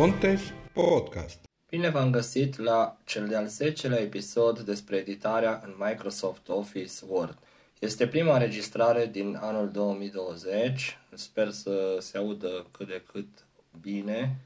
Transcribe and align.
Contes 0.00 0.40
Podcast. 0.72 1.38
Bine 1.68 1.88
v-am 1.90 2.10
găsit 2.10 2.58
la 2.58 2.96
cel 3.04 3.28
de-al 3.28 3.46
10-lea 3.46 4.00
episod 4.00 4.58
despre 4.60 4.96
editarea 4.96 5.60
în 5.64 5.74
Microsoft 5.78 6.48
Office 6.48 6.92
Word. 7.08 7.38
Este 7.78 8.06
prima 8.06 8.32
înregistrare 8.32 9.06
din 9.06 9.38
anul 9.40 9.70
2020. 9.70 10.98
Sper 11.14 11.50
să 11.50 11.96
se 12.00 12.18
audă 12.18 12.66
cât 12.70 12.86
de 12.86 13.02
cât 13.12 13.28
bine. 13.80 14.36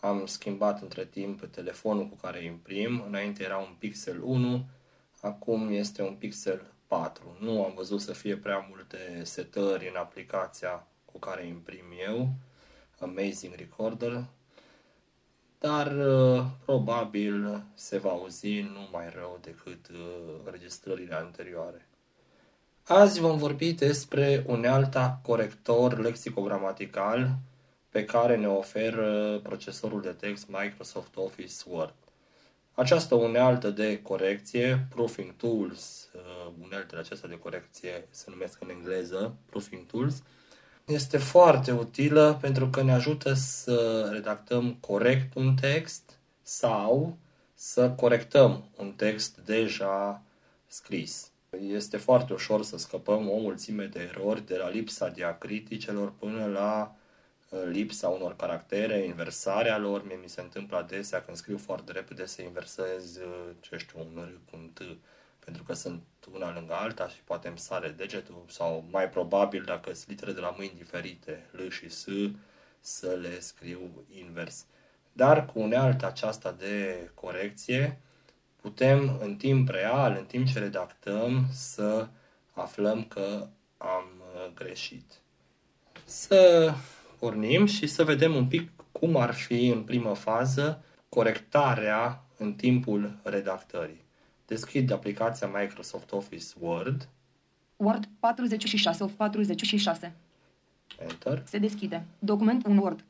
Am 0.00 0.26
schimbat 0.26 0.82
între 0.82 1.04
timp 1.04 1.44
telefonul 1.46 2.08
cu 2.08 2.16
care 2.16 2.44
imprim. 2.44 3.04
Înainte 3.06 3.44
era 3.44 3.56
un 3.56 3.74
Pixel 3.78 4.22
1, 4.22 4.64
acum 5.20 5.72
este 5.72 6.02
un 6.02 6.14
Pixel 6.14 6.72
4. 6.86 7.36
Nu 7.40 7.64
am 7.64 7.72
văzut 7.74 8.00
să 8.00 8.12
fie 8.12 8.36
prea 8.36 8.66
multe 8.68 9.20
setări 9.22 9.88
în 9.88 9.96
aplicația 9.96 10.86
cu 11.04 11.18
care 11.18 11.46
imprim 11.46 11.84
eu, 12.06 12.28
Amazing 13.00 13.54
Recorder, 13.54 14.24
dar 15.58 15.96
uh, 15.96 16.44
probabil 16.64 17.64
se 17.74 17.98
va 17.98 18.10
auzi 18.10 18.60
nu 18.60 18.88
mai 18.92 19.10
rău 19.14 19.38
decât 19.42 19.88
uh, 19.88 19.98
înregistrările 20.44 21.14
anterioare. 21.14 21.88
Azi 22.82 23.20
vom 23.20 23.38
vorbi 23.38 23.72
despre 23.72 24.44
unealta 24.46 25.20
corector 25.22 25.98
lexicogramatical 25.98 27.38
pe 27.88 28.04
care 28.04 28.36
ne 28.36 28.48
oferă 28.48 29.38
procesorul 29.42 30.00
de 30.00 30.12
text 30.12 30.48
Microsoft 30.48 31.16
Office 31.16 31.54
Word. 31.66 31.94
Această 32.74 33.14
unealtă 33.14 33.70
de 33.70 34.02
corecție, 34.02 34.86
Proofing 34.90 35.32
Tools, 35.36 36.10
uh, 36.14 36.52
uneltele 36.62 37.00
acestea 37.00 37.28
de 37.28 37.38
corecție 37.38 38.06
se 38.10 38.30
numesc 38.30 38.60
în 38.60 38.70
engleză 38.70 39.36
Proofing 39.46 39.86
Tools, 39.86 40.22
este 40.88 41.18
foarte 41.18 41.72
utilă 41.72 42.38
pentru 42.40 42.68
că 42.68 42.82
ne 42.82 42.92
ajută 42.92 43.32
să 43.32 44.08
redactăm 44.12 44.74
corect 44.74 45.34
un 45.34 45.54
text 45.54 46.18
sau 46.42 47.16
să 47.54 47.90
corectăm 47.90 48.64
un 48.76 48.92
text 48.92 49.36
deja 49.44 50.22
scris. 50.66 51.30
Este 51.60 51.96
foarte 51.96 52.32
ușor 52.32 52.62
să 52.62 52.78
scăpăm 52.78 53.30
o 53.30 53.38
mulțime 53.38 53.84
de 53.84 54.00
erori 54.14 54.46
de 54.46 54.56
la 54.56 54.68
lipsa 54.68 55.08
diacriticelor 55.08 56.12
până 56.18 56.46
la 56.46 56.94
uh, 57.48 57.60
lipsa 57.70 58.08
unor 58.08 58.36
caractere, 58.36 59.04
inversarea 59.04 59.78
lor. 59.78 60.06
Mie 60.06 60.18
mi 60.22 60.28
se 60.28 60.40
întâmplă 60.40 60.76
adesea 60.76 61.22
când 61.22 61.36
scriu 61.36 61.58
foarte 61.58 61.92
repede 61.92 62.26
să 62.26 62.42
inversez, 62.42 63.16
uh, 63.16 63.50
ce 63.60 63.76
știu, 63.76 63.98
un 63.98 64.22
R 64.22 64.50
cu 64.50 64.56
un 64.56 64.70
T 64.74 64.80
pentru 65.48 65.66
că 65.66 65.74
sunt 65.74 66.02
una 66.32 66.52
lângă 66.54 66.74
alta 66.74 67.08
și 67.08 67.20
poate 67.24 67.48
îmi 67.48 67.58
sare 67.58 67.88
degetul 67.88 68.44
sau 68.48 68.84
mai 68.90 69.08
probabil 69.08 69.62
dacă 69.66 69.94
sunt 69.94 70.08
litere 70.08 70.32
de 70.32 70.40
la 70.40 70.54
mâini 70.56 70.72
diferite, 70.76 71.46
L 71.50 71.68
și 71.68 71.88
S, 71.88 72.06
să 72.80 73.18
le 73.20 73.40
scriu 73.40 74.04
invers. 74.10 74.64
Dar 75.12 75.46
cu 75.46 75.58
unealta 75.58 76.06
aceasta 76.06 76.52
de 76.58 77.10
corecție 77.14 78.00
putem 78.60 79.18
în 79.20 79.36
timp 79.36 79.68
real, 79.68 80.16
în 80.18 80.24
timp 80.24 80.46
ce 80.46 80.58
redactăm, 80.58 81.46
să 81.52 82.08
aflăm 82.52 83.04
că 83.04 83.46
am 83.78 84.04
uh, 84.18 84.52
greșit. 84.54 85.12
Să 86.04 86.72
pornim 87.18 87.66
și 87.66 87.86
să 87.86 88.04
vedem 88.04 88.34
un 88.34 88.46
pic 88.46 88.70
cum 88.92 89.16
ar 89.16 89.34
fi 89.34 89.66
în 89.66 89.82
primă 89.82 90.14
fază 90.14 90.84
corectarea 91.08 92.24
în 92.36 92.54
timpul 92.54 93.18
redactării. 93.22 94.06
Deschid 94.48 94.90
aplicația 94.90 95.46
Microsoft 95.46 96.12
Office 96.12 96.54
Word. 96.58 97.08
Word 97.76 98.08
46 98.18 99.04
of 99.04 99.12
46. 99.12 100.12
Enter. 100.98 101.42
Se 101.46 101.58
deschide. 101.58 102.04
Document 102.18 102.66
un 102.66 102.78
Word. 102.78 103.04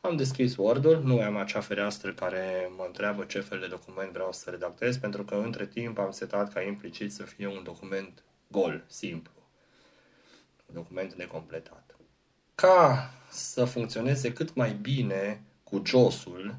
Am 0.00 0.16
deschis 0.16 0.56
Word-ul, 0.56 1.02
nu 1.04 1.20
am 1.20 1.36
acea 1.36 1.60
fereastră 1.60 2.12
care 2.12 2.70
mă 2.76 2.84
întreabă 2.86 3.24
ce 3.24 3.40
fel 3.40 3.58
de 3.60 3.66
document 3.66 4.12
vreau 4.12 4.32
să 4.32 4.50
redactez, 4.50 4.96
pentru 4.96 5.24
că 5.24 5.34
între 5.34 5.66
timp 5.66 5.98
am 5.98 6.10
setat 6.10 6.52
ca 6.52 6.60
implicit 6.62 7.12
să 7.12 7.22
fie 7.22 7.46
un 7.46 7.62
document 7.62 8.22
gol, 8.48 8.84
simplu. 8.86 9.32
Un 10.66 10.74
document 10.74 11.14
necompletat. 11.14 11.96
Ca 12.54 13.10
să 13.30 13.64
funcționeze 13.64 14.32
cât 14.32 14.54
mai 14.54 14.72
bine 14.72 15.42
cu 15.62 15.82
JOS-ul, 15.84 16.58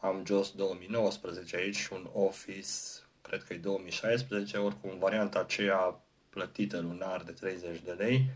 am 0.00 0.24
JOS 0.26 0.52
2019 0.52 1.56
aici 1.56 1.76
și 1.76 1.92
un 1.92 2.08
Office, 2.12 2.68
cred 3.22 3.42
că 3.42 3.52
e 3.52 3.56
2016, 3.56 4.56
oricum 4.56 4.98
varianta 4.98 5.38
aceea 5.38 6.00
plătită 6.30 6.78
lunar 6.80 7.22
de 7.22 7.32
30 7.32 7.80
de 7.80 7.92
lei, 7.92 8.30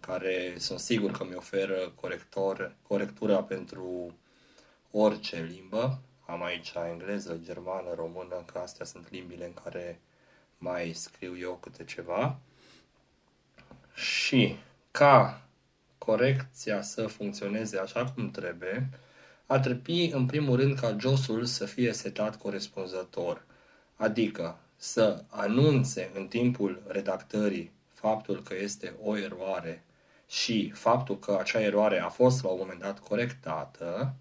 care 0.00 0.54
sunt 0.58 0.78
sigur 0.78 1.10
că 1.10 1.24
mi 1.24 1.34
oferă 1.34 1.92
corector, 1.94 2.74
corectura 2.82 3.42
pentru 3.42 4.16
orice 4.90 5.42
limbă. 5.42 6.00
Am 6.26 6.42
aici 6.42 6.72
engleză, 6.90 7.40
germană, 7.42 7.94
română, 7.94 8.44
că 8.52 8.58
astea 8.58 8.84
sunt 8.84 9.10
limbile 9.10 9.44
în 9.44 9.54
care 9.54 10.00
mai 10.58 10.92
scriu 10.92 11.38
eu 11.38 11.54
câte 11.54 11.84
ceva. 11.84 12.38
Și 13.94 14.56
ca 14.90 15.42
corecția 15.98 16.82
să 16.82 17.06
funcționeze 17.06 17.78
așa 17.78 18.04
cum 18.04 18.30
trebuie, 18.30 18.88
ar 19.46 19.58
trebui 19.58 20.10
în 20.10 20.26
primul 20.26 20.56
rând 20.56 20.78
ca 20.78 20.96
josul 21.00 21.44
să 21.44 21.64
fie 21.64 21.92
setat 21.92 22.36
corespunzător, 22.36 23.44
adică 23.94 24.58
să 24.76 25.24
anunțe 25.28 26.10
în 26.14 26.26
timpul 26.26 26.82
redactării 26.86 27.72
faptul 27.94 28.42
că 28.42 28.54
este 28.62 28.94
o 29.02 29.16
eroare 29.16 29.84
și 30.28 30.70
faptul 30.70 31.18
că 31.18 31.36
acea 31.40 31.60
eroare 31.60 31.98
a 32.00 32.08
fost 32.08 32.42
la 32.42 32.48
un 32.48 32.58
moment 32.60 32.80
dat 32.80 32.98
corectată 32.98 34.14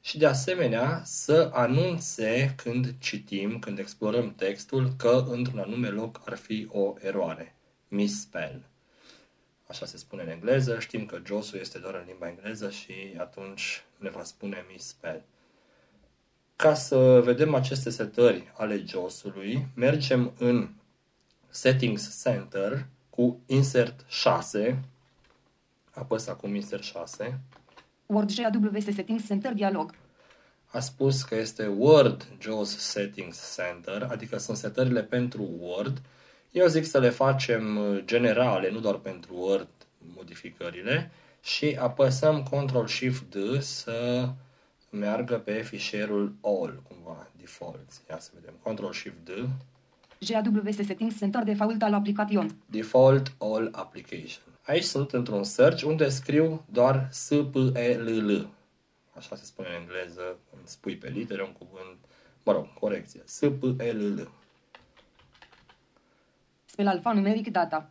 și 0.00 0.18
de 0.18 0.26
asemenea 0.26 1.02
să 1.04 1.50
anunțe 1.52 2.54
când 2.56 2.94
citim, 2.98 3.58
când 3.58 3.78
explorăm 3.78 4.34
textul, 4.34 4.92
că 4.96 5.24
într-un 5.28 5.58
anume 5.58 5.88
loc 5.88 6.20
ar 6.24 6.36
fi 6.36 6.68
o 6.70 6.94
eroare, 6.98 7.56
misspell 7.88 8.67
așa 9.68 9.86
se 9.86 9.96
spune 9.96 10.22
în 10.22 10.28
engleză, 10.28 10.78
știm 10.78 11.06
că 11.06 11.18
jos 11.26 11.52
este 11.52 11.78
doar 11.78 11.94
în 11.94 12.04
limba 12.06 12.28
engleză 12.28 12.70
și 12.70 12.92
atunci 13.18 13.84
ne 13.98 14.10
va 14.10 14.22
spune 14.22 14.64
misspell. 14.70 15.22
Ca 16.56 16.74
să 16.74 17.20
vedem 17.24 17.54
aceste 17.54 17.90
setări 17.90 18.52
ale 18.56 18.82
JOS-ului, 18.86 19.66
mergem 19.74 20.32
în 20.38 20.68
Settings 21.48 22.22
Center 22.22 22.86
cu 23.10 23.40
Insert 23.46 24.04
6, 24.08 24.84
apăs 25.90 26.26
acum 26.26 26.54
Insert 26.54 26.82
6. 26.82 27.40
Word 28.06 28.30
JAWS 28.30 28.84
Settings 28.84 29.26
Center 29.26 29.52
dialog. 29.52 29.94
A 30.66 30.80
spus 30.80 31.22
că 31.22 31.34
este 31.34 31.66
Word 31.66 32.28
JAWS 32.40 32.78
Settings 32.78 33.54
Center, 33.56 34.02
adică 34.02 34.38
sunt 34.38 34.56
setările 34.56 35.02
pentru 35.02 35.48
Word, 35.58 36.02
eu 36.50 36.66
zic 36.66 36.84
să 36.84 36.98
le 36.98 37.10
facem 37.10 37.76
uh, 37.76 38.02
generale, 38.04 38.70
nu 38.70 38.80
doar 38.80 38.94
pentru 38.94 39.34
Word 39.34 39.68
modificările 40.16 41.10
și 41.40 41.76
apăsăm 41.80 42.42
Ctrl-Shift-D 42.42 43.60
să 43.60 44.28
meargă 44.90 45.38
pe 45.38 45.62
fișierul 45.62 46.34
all, 46.42 46.82
cumva, 46.88 47.30
default. 47.36 47.92
Ia 48.10 48.18
să 48.18 48.30
vedem. 48.34 48.54
Ctrl-Shift-D. 48.62 49.48
GAWS 50.20 50.74
Settings 50.74 51.18
Center 51.18 51.42
Default 51.42 51.82
al 51.82 51.94
application. 51.94 52.50
Default 52.66 53.32
All 53.38 53.68
Application. 53.72 54.42
Aici 54.62 54.84
sunt 54.84 55.12
într-un 55.12 55.44
search 55.44 55.82
unde 55.82 56.08
scriu 56.08 56.64
doar 56.70 57.08
S, 57.10 57.28
P, 57.52 57.54
E, 57.74 57.96
L, 57.96 58.32
L. 58.32 58.48
Așa 59.12 59.36
se 59.36 59.44
spune 59.44 59.68
în 59.68 59.80
engleză, 59.80 60.38
îmi 60.56 60.62
spui 60.64 60.96
pe 60.96 61.08
litere 61.08 61.42
un 61.42 61.52
cuvânt, 61.52 61.98
mă 62.42 62.52
rog, 62.52 62.72
corecție. 62.74 63.22
S, 63.24 63.38
P, 63.38 63.80
E, 63.80 63.92
L, 63.92 64.14
L. 64.14 64.30
Spell 66.78 66.92
alfanumeric 66.92 67.50
data. 67.50 67.90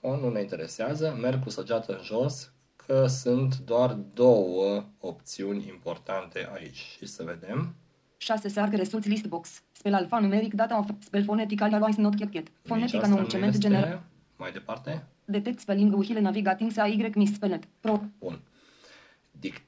O, 0.00 0.16
nu 0.16 0.30
ne 0.30 0.40
interesează, 0.40 1.18
merg 1.20 1.42
cu 1.42 1.50
săgeată 1.50 1.92
în 1.92 2.02
jos, 2.02 2.52
că 2.76 3.06
sunt 3.06 3.58
doar 3.58 3.92
două 3.92 4.84
opțiuni 4.98 5.66
importante 5.68 6.48
aici. 6.54 6.76
Și 6.76 7.06
să 7.06 7.22
vedem. 7.22 7.74
6 8.16 8.48
Sarc 8.48 8.72
Results 8.72 9.06
List 9.06 9.26
Box. 9.26 9.62
Spell 9.72 9.94
alfanumeric 9.94 10.54
data 10.54 10.78
of 10.78 10.86
spell 10.98 11.24
phonetical 11.24 11.74
always 11.74 11.96
not 11.96 12.14
kept 12.14 12.34
yet. 12.34 12.48
Phonetic 12.62 13.02
announcement 13.02 13.58
general. 13.58 14.02
Mai 14.36 14.52
departe. 14.52 15.06
Detect 15.24 15.60
spelling 15.60 15.94
uhile 15.94 16.20
navigating 16.20 16.70
sa 16.70 16.86
y 16.86 17.10
misspelled. 17.14 17.68
Pro. 17.80 18.00
Bun. 18.18 18.40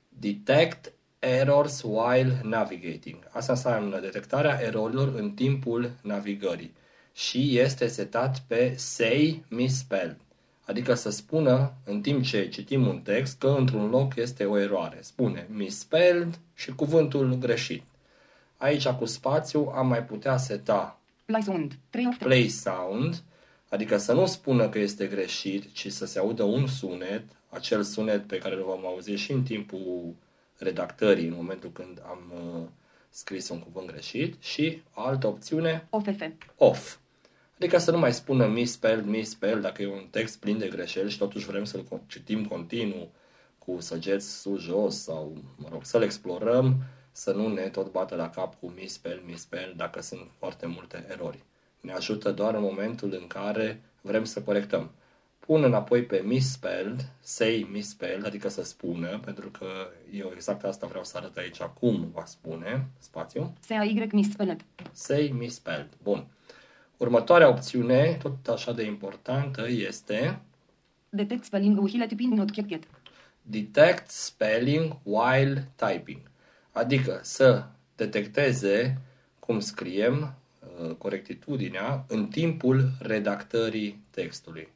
Detect 0.08 0.92
errors 1.18 1.82
while 1.82 2.40
navigating. 2.42 3.28
Asta 3.30 3.52
înseamnă 3.52 4.00
detectarea 4.00 4.60
erorilor 4.62 5.14
în 5.14 5.30
timpul 5.30 5.90
navigării 6.02 6.74
și 7.14 7.58
este 7.58 7.86
setat 7.86 8.42
pe 8.46 8.74
say 8.76 9.44
misspelled, 9.48 10.16
adică 10.64 10.94
să 10.94 11.10
spună 11.10 11.72
în 11.84 12.00
timp 12.00 12.24
ce 12.24 12.48
citim 12.48 12.86
un 12.86 13.00
text 13.00 13.38
că 13.38 13.54
într-un 13.58 13.90
loc 13.90 14.16
este 14.16 14.44
o 14.44 14.58
eroare. 14.58 14.98
Spune 15.00 15.46
misspelled 15.50 16.38
și 16.54 16.74
cuvântul 16.74 17.34
greșit. 17.34 17.82
Aici 18.56 18.88
cu 18.88 19.04
spațiu 19.04 19.72
am 19.74 19.86
mai 19.86 20.04
putea 20.04 20.36
seta 20.36 21.00
play 21.24 21.42
sound, 21.42 21.78
play 22.18 22.48
sound 22.48 23.22
adică 23.70 23.96
să 23.96 24.12
nu 24.12 24.26
spună 24.26 24.68
că 24.68 24.78
este 24.78 25.06
greșit, 25.06 25.72
ci 25.72 25.92
să 25.92 26.06
se 26.06 26.18
audă 26.18 26.42
un 26.42 26.66
sunet, 26.66 27.24
acel 27.48 27.82
sunet 27.82 28.26
pe 28.26 28.38
care 28.38 28.54
îl 28.54 28.62
vom 28.62 28.86
auzi 28.86 29.10
și 29.10 29.32
în 29.32 29.42
timpul 29.42 30.14
redactării 30.56 31.26
în 31.26 31.34
momentul 31.34 31.70
când 31.72 32.02
am 32.08 32.32
uh, 32.34 32.68
scris 33.10 33.48
un 33.48 33.58
cuvânt 33.58 33.86
greșit 33.86 34.42
și 34.42 34.82
o 34.94 35.00
altă 35.00 35.26
opțiune, 35.26 35.86
OFF. 35.90 36.22
off. 36.56 36.96
Adică 37.60 37.78
să 37.78 37.90
nu 37.90 37.98
mai 37.98 38.12
spună 38.12 38.46
misspelled, 38.46 39.04
misspelled, 39.04 39.62
dacă 39.62 39.82
e 39.82 39.86
un 39.86 40.06
text 40.10 40.38
plin 40.38 40.58
de 40.58 40.68
greșeli 40.68 41.10
și 41.10 41.18
totuși 41.18 41.46
vrem 41.46 41.64
să-l 41.64 41.84
con- 41.84 42.06
citim 42.06 42.44
continuu 42.44 43.10
cu 43.58 43.80
săgeți 43.80 44.40
sus-jos 44.40 45.02
sau, 45.02 45.36
mă 45.56 45.68
rog, 45.70 45.84
să-l 45.84 46.02
explorăm, 46.02 46.76
să 47.12 47.32
nu 47.32 47.48
ne 47.48 47.68
tot 47.68 47.90
bată 47.90 48.14
la 48.14 48.30
cap 48.30 48.58
cu 48.60 48.72
misspell, 48.76 49.22
misspell, 49.26 49.74
dacă 49.76 50.02
sunt 50.02 50.30
foarte 50.38 50.66
multe 50.66 51.06
erori. 51.08 51.44
Ne 51.80 51.92
ajută 51.92 52.32
doar 52.32 52.54
în 52.54 52.62
momentul 52.62 53.16
în 53.20 53.26
care 53.26 53.82
vrem 54.00 54.24
să 54.24 54.42
corectăm. 54.42 54.90
Pun 55.38 55.64
înapoi 55.64 56.02
pe 56.02 56.22
misspelled, 56.24 57.12
say 57.20 57.68
misspelled, 57.72 58.26
adică 58.26 58.48
să 58.48 58.64
spună, 58.64 59.18
pentru 59.24 59.48
că 59.48 59.66
eu 60.12 60.30
exact 60.34 60.64
asta 60.64 60.86
vreau 60.86 61.04
să 61.04 61.16
arăt 61.16 61.36
aici 61.36 61.62
cum 61.62 62.10
va 62.14 62.24
spune, 62.24 62.88
spațiu. 62.98 63.52
SAY 63.60 64.08
misspelled. 64.12 64.64
Say 64.92 65.34
misspelled. 65.38 65.88
Bun. 66.02 66.26
Următoarea 67.00 67.48
opțiune, 67.48 68.18
tot 68.22 68.48
așa 68.48 68.72
de 68.72 68.84
importantă, 68.84 69.68
este 69.68 70.40
Detect 71.08 71.44
spelling 71.44 71.80
uhile 71.80 72.06
typing 72.06 72.32
not 72.32 72.50
get. 72.50 72.84
detect 73.42 74.10
spelling 74.10 74.96
while 75.02 75.70
typing. 75.76 76.20
Adică 76.72 77.20
să 77.22 77.64
detecteze 77.96 79.00
cum 79.38 79.60
scriem 79.60 80.34
uh, 80.82 80.94
corectitudinea 80.94 82.04
în 82.08 82.26
timpul 82.26 82.88
redactării 82.98 84.04
textului. 84.10 84.68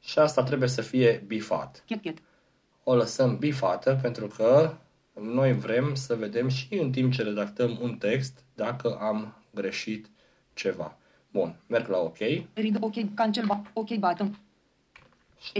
Și 0.00 0.18
asta 0.18 0.42
trebuie 0.42 0.68
să 0.68 0.82
fie 0.82 1.22
bifat. 1.26 1.82
Get 1.86 2.00
get. 2.00 2.18
O 2.84 2.94
lăsăm 2.94 3.38
bifată 3.38 3.98
pentru 4.02 4.26
că 4.26 4.74
noi 5.20 5.52
vrem 5.52 5.94
să 5.94 6.14
vedem 6.14 6.48
și 6.48 6.74
în 6.74 6.90
timp 6.90 7.12
ce 7.12 7.22
redactăm 7.22 7.78
un 7.80 7.96
text 7.96 8.44
dacă 8.54 8.96
am 9.00 9.42
greșit 9.54 10.06
ceva. 10.52 10.98
Bun, 11.34 11.56
merg 11.66 11.88
la 11.88 11.98
OK 11.98 12.16
și 12.16 12.46
Read 12.54 12.76
OK. 12.80 13.14
Cancel. 13.14 13.46
ba- 13.46 13.62
OK 13.72 13.88
button. 13.94 14.38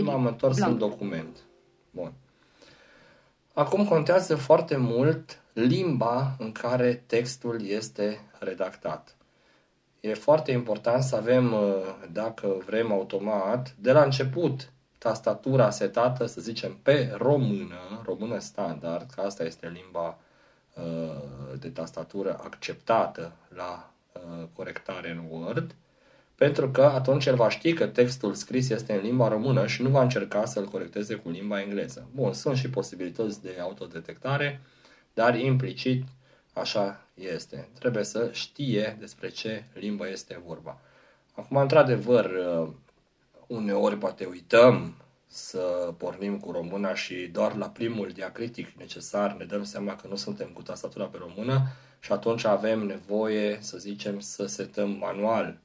m-am 0.03 0.25
întors 0.25 0.57
Blank. 0.57 0.71
în 0.71 0.77
document. 0.77 1.37
Bun. 1.91 2.13
Acum 3.53 3.85
contează 3.87 4.35
foarte 4.35 4.77
mult 4.77 5.41
limba 5.53 6.35
în 6.39 6.51
care 6.51 7.03
textul 7.05 7.65
este 7.65 8.21
redactat. 8.39 9.15
E 9.99 10.13
foarte 10.13 10.51
important 10.51 11.03
să 11.03 11.15
avem, 11.15 11.53
uh, 11.53 11.59
dacă 12.11 12.57
vrem 12.65 12.91
automat, 12.91 13.75
de 13.79 13.91
la 13.91 14.03
început 14.03 14.71
tastatura 14.97 15.69
setată, 15.69 16.25
să 16.25 16.41
zicem, 16.41 16.77
pe 16.83 17.13
română, 17.17 18.01
română 18.05 18.39
standard, 18.39 19.11
că 19.11 19.21
asta 19.21 19.43
este 19.43 19.69
limba 19.69 20.17
uh, 20.75 21.59
de 21.59 21.69
tastatură 21.69 22.39
acceptată 22.43 23.31
la 23.55 23.89
uh, 23.89 23.93
corectare 24.53 25.09
în 25.11 25.23
Word, 25.29 25.75
pentru 26.35 26.69
că 26.69 26.83
atunci 26.83 27.25
el 27.25 27.35
va 27.35 27.49
ști 27.49 27.73
că 27.73 27.87
textul 27.87 28.33
scris 28.33 28.69
este 28.69 28.93
în 28.93 29.01
limba 29.01 29.27
română 29.27 29.67
și 29.67 29.81
nu 29.81 29.89
va 29.89 30.01
încerca 30.01 30.45
să-l 30.45 30.65
corecteze 30.65 31.15
cu 31.15 31.29
limba 31.29 31.61
engleză. 31.61 32.07
Bun, 32.13 32.33
sunt 32.33 32.57
și 32.57 32.69
posibilități 32.69 33.41
de 33.41 33.57
autodetectare, 33.61 34.61
dar 35.13 35.35
implicit 35.39 36.03
așa 36.53 37.07
este. 37.13 37.67
Trebuie 37.79 38.03
să 38.03 38.29
știe 38.31 38.97
despre 38.99 39.29
ce 39.29 39.63
limbă 39.73 40.09
este 40.09 40.41
vorba. 40.45 40.79
Acum, 41.33 41.57
într-adevăr, 41.57 42.25
uh, 42.25 42.69
uneori 43.47 43.97
poate 43.97 44.25
uităm 44.25 44.95
să 45.27 45.93
pornim 45.97 46.39
cu 46.39 46.51
româna 46.51 46.93
și 46.93 47.29
doar 47.31 47.55
la 47.55 47.69
primul 47.69 48.09
diacritic 48.13 48.67
necesar 48.77 49.33
ne 49.33 49.45
dăm 49.45 49.63
seama 49.63 49.95
că 49.95 50.07
nu 50.07 50.15
suntem 50.15 50.47
cu 50.47 50.61
tastatura 50.61 51.05
pe 51.05 51.17
română 51.17 51.67
și 51.99 52.11
atunci 52.11 52.43
avem 52.43 52.79
nevoie, 52.79 53.57
să 53.61 53.77
zicem, 53.77 54.19
să 54.19 54.45
setăm 54.45 54.89
manual 54.89 55.59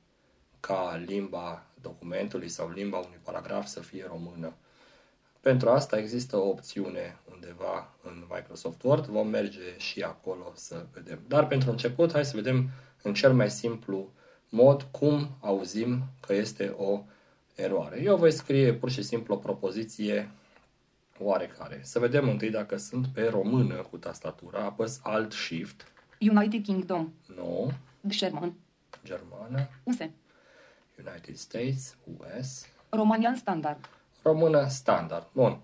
ca 0.61 1.03
limba 1.07 1.67
documentului 1.81 2.49
sau 2.49 2.71
limba 2.71 2.99
unui 2.99 3.19
paragraf 3.23 3.67
să 3.67 3.81
fie 3.81 4.07
română. 4.09 4.53
Pentru 5.41 5.69
asta 5.69 5.99
există 5.99 6.37
o 6.37 6.49
opțiune 6.49 7.19
undeva 7.33 7.95
în 8.03 8.25
Microsoft 8.35 8.83
Word, 8.83 9.07
vom 9.07 9.29
merge 9.29 9.77
și 9.77 10.03
acolo 10.03 10.53
să 10.55 10.87
vedem. 10.93 11.19
Dar 11.29 11.47
pentru 11.47 11.71
început, 11.71 12.13
hai 12.13 12.25
să 12.25 12.37
vedem 12.37 12.71
în 13.03 13.15
cel 13.15 13.33
mai 13.33 13.51
simplu 13.51 14.13
mod 14.49 14.83
cum 14.91 15.37
auzim 15.41 16.03
că 16.21 16.35
este 16.35 16.75
o 16.77 17.03
eroare. 17.55 18.03
Eu 18.03 18.17
voi 18.17 18.31
scrie 18.31 18.73
pur 18.73 18.91
și 18.91 19.03
simplu 19.03 19.35
o 19.35 19.39
propoziție 19.39 20.31
oarecare. 21.19 21.81
Să 21.83 21.99
vedem 21.99 22.29
întâi 22.29 22.51
dacă 22.51 22.77
sunt 22.77 23.07
pe 23.07 23.29
română 23.29 23.75
cu 23.75 23.97
tastatura, 23.97 24.65
apăs 24.65 25.01
Alt-Shift, 25.03 25.93
United 26.21 26.63
Kingdom. 26.63 27.13
nu, 27.37 27.73
Sherman. 28.09 28.55
germană, 29.05 29.69
USE. 29.83 30.11
United 31.07 31.37
States, 31.37 31.97
US, 32.19 32.67
Romanian 32.89 33.35
standard. 33.37 33.89
română 34.23 34.67
standard. 34.69 35.27
Bun. 35.33 35.61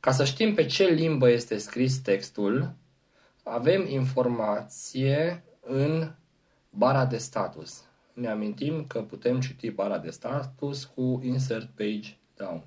Ca 0.00 0.12
să 0.12 0.24
știm 0.24 0.54
pe 0.54 0.66
ce 0.66 0.84
limbă 0.84 1.28
este 1.30 1.58
scris 1.58 1.98
textul, 1.98 2.72
avem 3.42 3.86
informație 3.86 5.44
în 5.60 6.12
bara 6.70 7.06
de 7.06 7.18
status. 7.18 7.84
Ne 8.12 8.28
amintim 8.28 8.84
că 8.86 9.02
putem 9.02 9.40
citi 9.40 9.70
bara 9.70 9.98
de 9.98 10.10
status 10.10 10.84
cu 10.84 11.20
Insert 11.24 11.68
Page 11.76 12.16
Down. 12.36 12.62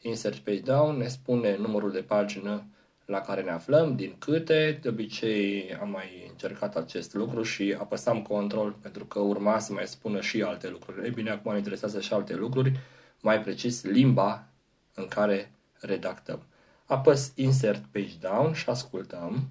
Insert 0.00 0.38
Page 0.38 0.60
Down 0.60 0.96
ne 0.96 1.08
spune 1.08 1.56
numărul 1.56 1.92
de 1.92 2.02
pagină 2.02 2.64
la 3.10 3.20
care 3.20 3.42
ne 3.42 3.50
aflăm, 3.50 3.96
din 3.96 4.14
câte. 4.18 4.78
De 4.82 4.88
obicei 4.88 5.76
am 5.80 5.90
mai 5.90 6.26
încercat 6.30 6.76
acest 6.76 7.14
lucru 7.14 7.42
și 7.42 7.76
apăsam 7.78 8.22
control 8.22 8.76
pentru 8.82 9.04
că 9.04 9.18
urma 9.18 9.58
să 9.58 9.72
mai 9.72 9.86
spună 9.86 10.20
și 10.20 10.42
alte 10.42 10.68
lucruri. 10.68 11.04
Ei 11.04 11.10
bine, 11.10 11.30
acum 11.30 11.52
ne 11.52 11.58
interesează 11.58 12.00
și 12.00 12.12
alte 12.12 12.34
lucruri, 12.34 12.78
mai 13.20 13.40
precis 13.40 13.84
limba 13.84 14.46
în 14.94 15.06
care 15.08 15.52
redactăm. 15.80 16.42
Apăs 16.86 17.32
Insert 17.34 17.84
Page 17.92 18.16
Down 18.20 18.52
și 18.52 18.68
ascultăm. 18.68 19.48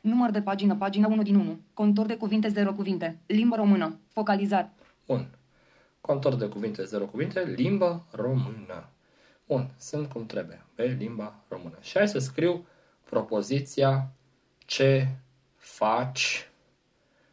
Număr 0.00 0.30
de 0.30 0.42
pagină, 0.42 0.76
pagină 0.76 1.06
1 1.08 1.22
din 1.22 1.34
1. 1.34 1.60
Contor 1.74 2.06
de 2.06 2.16
cuvinte, 2.16 2.48
0 2.48 2.72
cuvinte. 2.72 3.18
Limbă 3.26 3.56
română. 3.56 3.98
Focalizat. 4.12 4.72
Bun. 5.06 5.28
Contor 6.00 6.34
de 6.34 6.46
cuvinte, 6.46 6.84
0 6.84 7.04
cuvinte, 7.04 7.54
limbă 7.56 8.06
română. 8.10 8.88
Bun, 9.46 9.70
sunt 9.78 10.08
cum 10.08 10.26
trebuie, 10.26 10.64
pe 10.74 10.96
limba 10.98 11.34
română. 11.48 11.78
Și 11.80 11.96
hai 11.96 12.08
să 12.08 12.18
scriu 12.18 12.66
propoziția 13.14 14.10
ce 14.58 15.08
faci, 15.56 16.50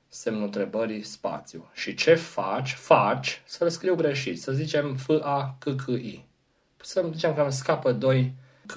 semnul 0.08 0.44
întrebării, 0.44 1.04
spațiu. 1.04 1.70
Și 1.74 1.94
ce 1.94 2.16
faci, 2.16 2.74
faci, 2.74 3.42
să-l 3.46 3.70
scriu 3.70 3.96
greșit, 3.96 4.42
să 4.42 4.52
zicem 4.52 4.96
F-A-C-C-I. 4.96 6.26
Să 6.78 7.06
zicem 7.14 7.34
că 7.34 7.42
îmi 7.42 7.52
scapă 7.52 7.92
2 7.92 8.34
C. 8.66 8.74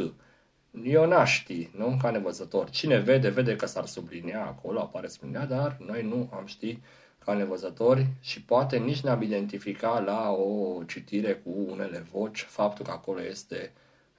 Eu 0.84 1.06
n-aș 1.06 1.32
ști, 1.32 1.70
nu? 1.76 1.98
Ca 2.02 2.10
nevăzător. 2.10 2.70
Cine 2.70 2.98
vede, 2.98 3.28
vede 3.28 3.56
că 3.56 3.66
s-ar 3.66 3.86
sublinia 3.86 4.44
acolo, 4.46 4.80
apare 4.80 5.08
sublinia, 5.08 5.44
dar 5.44 5.76
noi 5.86 6.02
nu 6.02 6.30
am 6.32 6.46
ști 6.46 6.78
ca 7.24 7.32
nevăzători 7.32 8.06
și 8.20 8.42
poate 8.42 8.76
nici 8.76 9.00
ne-am 9.00 9.22
identifica 9.22 9.98
la 9.98 10.30
o 10.30 10.82
citire 10.86 11.34
cu 11.34 11.50
unele 11.70 11.98
voci 11.98 12.40
faptul 12.40 12.84
că 12.84 12.90
acolo 12.90 13.22
este 13.22 13.72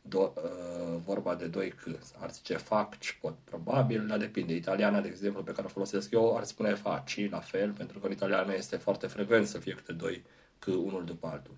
do, 0.07 0.19
uh, 0.35 0.99
vorba 1.05 1.35
de 1.35 1.45
doi 1.45 1.69
C. 1.69 1.99
Ar 2.19 2.31
zice 2.31 2.57
faci, 2.57 3.17
pot, 3.21 3.35
probabil, 3.43 4.07
dar 4.07 4.17
depinde. 4.17 4.53
Italiana, 4.53 5.01
de 5.01 5.07
exemplu, 5.07 5.43
pe 5.43 5.51
care 5.51 5.67
o 5.67 5.69
folosesc 5.69 6.11
eu, 6.11 6.37
ar 6.37 6.43
spune 6.43 6.73
faci, 6.73 7.29
la 7.29 7.39
fel, 7.39 7.71
pentru 7.71 7.99
că 7.99 8.05
în 8.05 8.11
italiană 8.11 8.53
este 8.53 8.75
foarte 8.75 9.07
frecvent 9.07 9.47
să 9.47 9.57
fie 9.57 9.73
câte 9.73 9.91
doi 9.91 10.23
C, 10.59 10.65
unul 10.67 11.05
după 11.05 11.27
altul. 11.27 11.55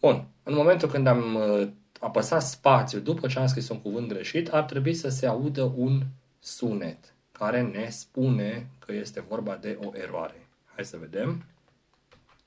Bun, 0.00 0.26
în 0.42 0.54
momentul 0.54 0.88
când 0.88 1.06
am 1.06 1.34
uh, 1.34 1.68
apăsat 2.00 2.42
spațiu 2.42 2.98
după 2.98 3.26
ce 3.26 3.38
am 3.38 3.46
scris 3.46 3.68
un 3.68 3.80
cuvânt 3.80 4.08
greșit, 4.08 4.48
ar 4.48 4.62
trebui 4.64 4.94
să 4.94 5.08
se 5.08 5.26
audă 5.26 5.72
un 5.76 6.02
sunet 6.38 7.14
care 7.32 7.62
ne 7.62 7.88
spune 7.90 8.68
că 8.78 8.92
este 8.92 9.20
vorba 9.20 9.56
de 9.56 9.78
o 9.84 9.90
eroare. 9.96 10.46
Hai 10.74 10.84
să 10.84 10.96
vedem. 10.96 11.44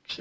C, 0.02 0.12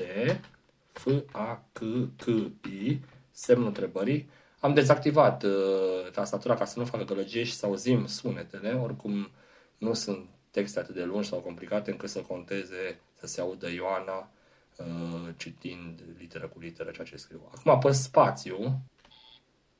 F, 0.93 1.07
A, 1.33 1.64
C, 1.73 1.81
C, 2.17 2.26
I, 2.67 3.00
semnul 3.31 3.67
întrebării. 3.67 4.29
Am 4.61 4.75
dezactivat 4.75 5.43
uh, 5.43 6.11
tastatura 6.12 6.55
ca 6.55 6.64
să 6.64 6.79
nu 6.79 6.85
facă 6.85 7.05
gălăgie 7.05 7.45
și 7.45 7.55
să 7.55 7.67
auzim 7.67 8.07
sunetele. 8.07 8.73
Oricum 8.73 9.31
nu 9.79 9.93
sunt 9.95 10.29
texte 10.50 10.79
atât 10.79 10.95
de 10.95 11.05
lungi 11.05 11.29
sau 11.29 11.38
complicate 11.38 11.90
încât 11.90 12.09
să 12.09 12.21
conteze, 12.21 13.00
să 13.19 13.26
se 13.26 13.40
audă 13.40 13.71
Ioana 13.71 14.31
uh, 14.76 15.35
citind 15.37 16.02
literă 16.19 16.49
cu 16.49 16.59
literă 16.59 16.90
ceea 16.90 17.07
ce 17.07 17.17
scriu. 17.17 17.50
Acum 17.55 17.73
apăs 17.73 18.02
spațiu. 18.02 18.81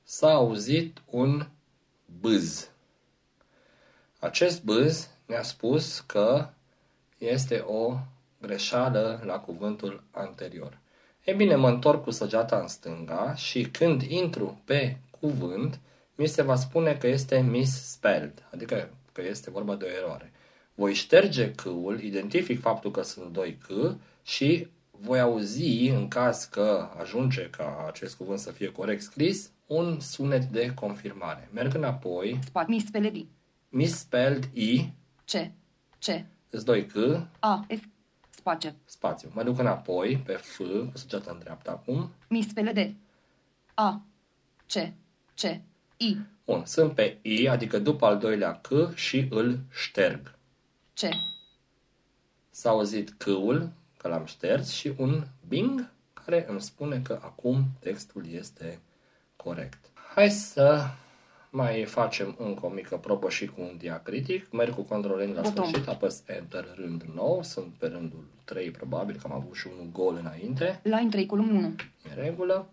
S-a 0.03 0.33
auzit 0.33 1.03
un 1.07 1.47
bâz. 2.21 2.71
Acest 4.19 4.65
bâz 4.65 5.11
ne-a 5.27 5.43
spus 5.43 6.01
că 6.01 6.49
este 7.19 7.59
o 7.59 7.99
greșeală 8.41 9.21
la 9.25 9.39
cuvântul 9.39 10.05
anterior. 10.11 10.80
E 11.25 11.33
bine, 11.33 11.55
mă 11.55 11.69
întorc 11.69 12.03
cu 12.03 12.11
săgeata 12.11 12.59
în 12.59 12.69
stânga 12.69 13.35
și 13.35 13.62
când 13.62 14.03
intru 14.03 14.61
pe 14.65 14.97
cuvânt, 15.21 15.81
mi 16.15 16.27
se 16.27 16.43
va 16.43 16.57
spune 16.57 16.95
că 16.95 17.07
este 17.07 17.41
misspelled, 17.41 18.49
adică 18.50 18.75
că 18.75 18.89
că 19.23 19.29
este 19.29 19.50
vorba 19.50 19.75
de 19.75 19.85
o 19.85 20.03
eroare. 20.03 20.33
Voi 20.75 20.95
șterge 20.95 21.50
C-ul, 21.50 22.00
identific 22.03 22.61
faptul 22.61 22.91
că 22.91 23.03
sunt 23.03 23.33
doi 23.33 23.59
C 23.67 23.97
și 24.23 24.67
voi 24.91 25.21
auzi, 25.21 25.89
în 25.89 26.09
caz 26.09 26.45
că 26.45 26.89
ajunge 27.00 27.50
ca 27.50 27.85
acest 27.89 28.17
cuvânt 28.17 28.39
să 28.39 28.50
fie 28.50 28.73
corect 28.73 29.03
scris, 29.03 29.50
un 29.67 30.00
sunet 30.00 30.45
de 30.45 30.75
confirmare. 30.75 31.49
Merg 31.53 31.75
înapoi, 31.75 32.39
Spat. 32.45 32.69
Misspelled 32.69 33.15
I. 33.15 33.27
misspelled 33.69 34.50
I, 34.53 34.93
C. 35.25 35.31
C. 35.99 36.25
îți 36.50 36.65
doi 36.65 36.87
C, 36.87 36.97
A. 37.39 37.67
F. 37.69 37.85
Space. 38.40 38.76
spațiu. 38.85 39.30
Mă 39.32 39.42
duc 39.42 39.59
înapoi 39.59 40.16
pe 40.16 40.32
F, 40.32 40.56
cu 40.56 40.92
săgeata 40.94 41.30
în 41.30 41.38
dreapta 41.38 41.70
acum. 41.70 42.11
Misspelled 42.28 42.88
D. 42.88 42.94
A. 43.75 44.02
C. 44.66 44.73
C. 45.35 45.61
I. 45.97 46.16
Bun, 46.44 46.64
sunt 46.64 46.94
pe 46.94 47.18
I, 47.23 47.49
adică 47.49 47.78
după 47.78 48.06
al 48.06 48.18
doilea 48.18 48.61
C 48.61 48.94
și 48.94 49.26
îl 49.30 49.59
șterg. 49.70 50.38
C. 50.94 51.00
S-a 52.50 52.70
auzit 52.70 53.11
C-ul, 53.11 53.73
că 53.97 54.09
l-am 54.09 54.25
șters, 54.25 54.70
și 54.70 54.92
un 54.97 55.26
bing 55.49 55.90
care 56.12 56.47
îmi 56.49 56.61
spune 56.61 57.00
că 57.00 57.18
acum 57.23 57.64
textul 57.78 58.26
este 58.30 58.80
corect. 59.37 59.90
Hai 60.14 60.30
să 60.30 60.87
mai 61.50 61.85
facem 61.85 62.37
încă 62.38 62.66
o 62.66 62.69
mică 62.69 62.97
probă 62.97 63.28
și 63.28 63.47
cu 63.47 63.61
un 63.61 63.76
diacritic. 63.78 64.52
Merg 64.52 64.75
cu 64.75 64.83
control 64.83 65.26
N 65.26 65.35
la 65.35 65.40
Buton. 65.40 65.64
sfârșit, 65.64 65.88
apăs 65.88 66.23
Enter 66.26 66.66
rând 66.76 67.04
nou. 67.14 67.42
Sunt 67.42 67.73
pe 67.78 67.87
rândul 67.87 68.25
3 68.45 68.71
probabil, 68.71 69.14
că 69.14 69.23
am 69.25 69.33
avut 69.33 69.54
și 69.54 69.69
unul 69.73 69.90
gol 69.92 70.16
înainte. 70.21 70.80
Line 70.83 71.09
3, 71.11 71.26
column 71.26 71.57
1. 71.57 71.66
În 71.66 71.76
regulă. 72.14 72.69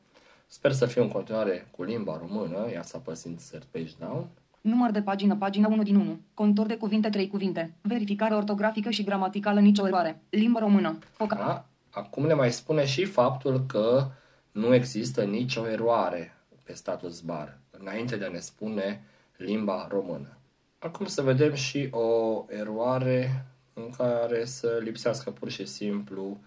Sper 0.48 0.72
să 0.72 0.86
fiu 0.86 1.02
în 1.02 1.10
continuare 1.10 1.68
cu 1.72 1.84
limba 1.84 2.18
română, 2.18 2.72
ia 2.72 2.82
să 2.82 2.98
apăs 2.98 3.24
Insert 3.24 3.64
Page 3.64 3.92
Down. 4.00 4.28
Număr 4.62 4.92
de 4.92 5.02
pagină, 5.02 5.36
pagina 5.36 5.68
1 5.68 5.84
din 5.84 5.96
1. 5.96 6.20
Contor 6.34 6.66
de 6.66 6.78
cuvinte, 6.78 7.10
3 7.10 7.28
cuvinte. 7.28 7.74
Verificare 7.82 8.36
ortografică 8.36 8.90
și 8.90 9.04
gramaticală, 9.04 9.60
nicio 9.60 9.88
eroare. 9.88 10.22
Limbă 10.30 10.60
română. 10.60 10.98
Foca. 11.12 11.36
Da? 11.36 11.66
Acum 11.90 12.26
ne 12.26 12.34
mai 12.34 12.52
spune 12.52 12.86
și 12.86 13.06
faptul 13.06 13.66
că 13.66 14.08
nu 14.52 14.74
există 14.74 15.24
nicio 15.24 15.68
eroare 15.68 16.38
pe 16.64 16.74
status 16.74 17.22
bar, 17.22 17.58
înainte 17.80 18.16
de 18.16 18.26
a 18.26 18.30
ne 18.30 18.40
spune 18.40 19.04
limba 19.38 19.88
română. 19.90 20.38
Acum 20.80 21.06
să 21.06 21.22
vedem 21.22 21.54
și 21.54 21.88
o 21.92 22.46
eroare 22.50 23.46
în 23.74 23.90
care 23.90 24.46
să 24.46 24.80
lipsească 24.84 25.32
pur 25.32 25.50
și 25.50 25.66
simplu 25.66 26.40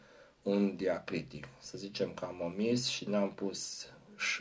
un 0.42 0.76
diacritic. 0.76 1.48
Să 1.58 1.78
zicem 1.78 2.12
că 2.12 2.24
am 2.24 2.40
omis 2.40 2.86
și 2.86 3.08
n-am 3.08 3.32
pus 3.32 3.86
ș, 4.16 4.40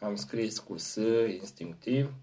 am 0.00 0.16
scris 0.16 0.58
cu 0.58 0.76
s 0.76 0.94
instinctiv, 1.40 2.14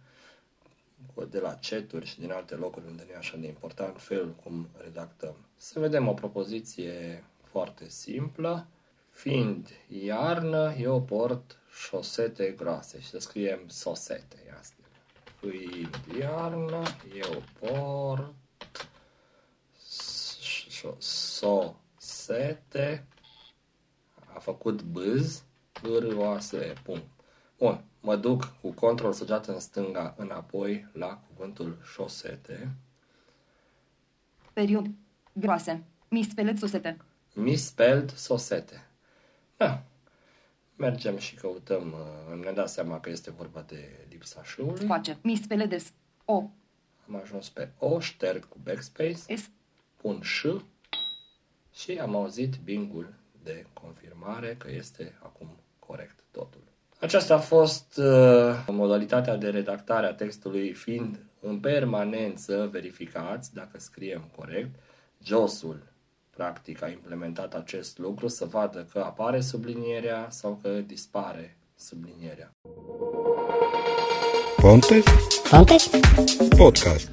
de 1.29 1.39
la 1.39 1.53
ceturi 1.53 2.05
și 2.05 2.19
din 2.19 2.31
alte 2.31 2.55
locuri 2.55 2.85
unde 2.85 3.03
nu 3.05 3.13
e 3.13 3.17
așa 3.17 3.37
de 3.37 3.47
important 3.47 4.01
felul 4.01 4.35
cum 4.43 4.67
redactăm. 4.83 5.35
Să 5.55 5.79
vedem 5.79 6.07
o 6.07 6.13
propoziție 6.13 7.23
foarte 7.43 7.89
simplă. 7.89 8.67
Fiind 9.09 9.69
iarnă, 9.87 10.73
eu 10.77 11.01
port 11.01 11.58
șosete 11.71 12.51
groase 12.57 12.99
și 12.99 13.07
să 13.09 13.19
scriem 13.19 13.67
sosete. 13.67 14.43
Ia 14.47 14.59
scrie. 14.61 14.85
Fiind 15.39 15.99
iarnă, 16.19 16.83
eu 17.15 17.43
port 17.59 18.33
s- 19.77 20.95
sosete. 21.97 23.05
A 24.33 24.39
făcut 24.39 24.81
bâz, 24.81 25.43
bârâoase, 25.81 26.73
punct. 26.83 27.05
Bun, 27.57 27.83
mă 28.01 28.15
duc 28.15 28.51
cu 28.61 28.71
control 28.71 29.13
săgeat 29.13 29.47
în 29.47 29.59
stânga 29.59 30.13
înapoi 30.17 30.87
la 30.93 31.21
cuvântul 31.27 31.77
șosete. 31.93 32.71
Period. 34.53 34.85
Groase. 35.33 35.83
Misspelled 36.07 36.57
sosete. 36.57 36.97
Misspelled 37.33 38.11
sosete. 38.15 38.87
Da. 39.57 39.83
Mergem 40.79 41.17
și 41.17 41.35
căutăm, 41.35 41.95
uh, 42.31 42.41
ne-am 42.41 42.53
dat 42.53 42.69
seama 42.69 42.99
că 42.99 43.09
este 43.09 43.31
vorba 43.31 43.65
de 43.67 43.89
lipsa 44.09 44.43
șului. 44.43 44.85
Face. 44.85 45.17
Misspelled 45.21 45.79
S. 45.79 45.91
O. 46.25 46.43
Am 47.07 47.15
ajuns 47.21 47.49
pe 47.49 47.69
O, 47.77 47.99
șterg 47.99 48.47
cu 48.47 48.57
backspace, 48.63 49.35
S. 49.35 49.49
pun 49.95 50.21
ș 50.21 50.45
și 51.73 51.91
am 51.91 52.15
auzit 52.15 52.55
bingul 52.63 53.13
de 53.43 53.65
confirmare 53.73 54.55
că 54.57 54.71
este 54.71 55.17
acum 55.23 55.47
corect 55.79 56.23
totul. 56.31 56.61
Aceasta 56.99 57.33
a 57.33 57.39
fost 57.39 57.97
uh, 57.97 58.65
modalitatea 58.67 59.35
de 59.35 59.49
redactare 59.49 60.05
a 60.05 60.13
textului 60.13 60.73
fiind 60.73 61.19
în 61.39 61.59
permanență 61.59 62.69
verificați 62.71 63.53
dacă 63.53 63.79
scriem 63.79 64.29
corect. 64.35 64.75
JOS-ul 65.23 65.88
practic 66.39 66.81
a 66.81 66.87
implementat 66.87 67.53
acest 67.53 67.97
lucru 67.97 68.27
să 68.27 68.45
vadă 68.45 68.87
că 68.91 68.99
apare 68.99 69.39
sublinierea 69.39 70.27
sau 70.29 70.59
că 70.61 70.69
dispare 70.69 71.57
sublinierea. 71.75 72.51
Ponte 74.61 75.03
Pontes? 75.49 75.89
Podcast. 76.57 77.11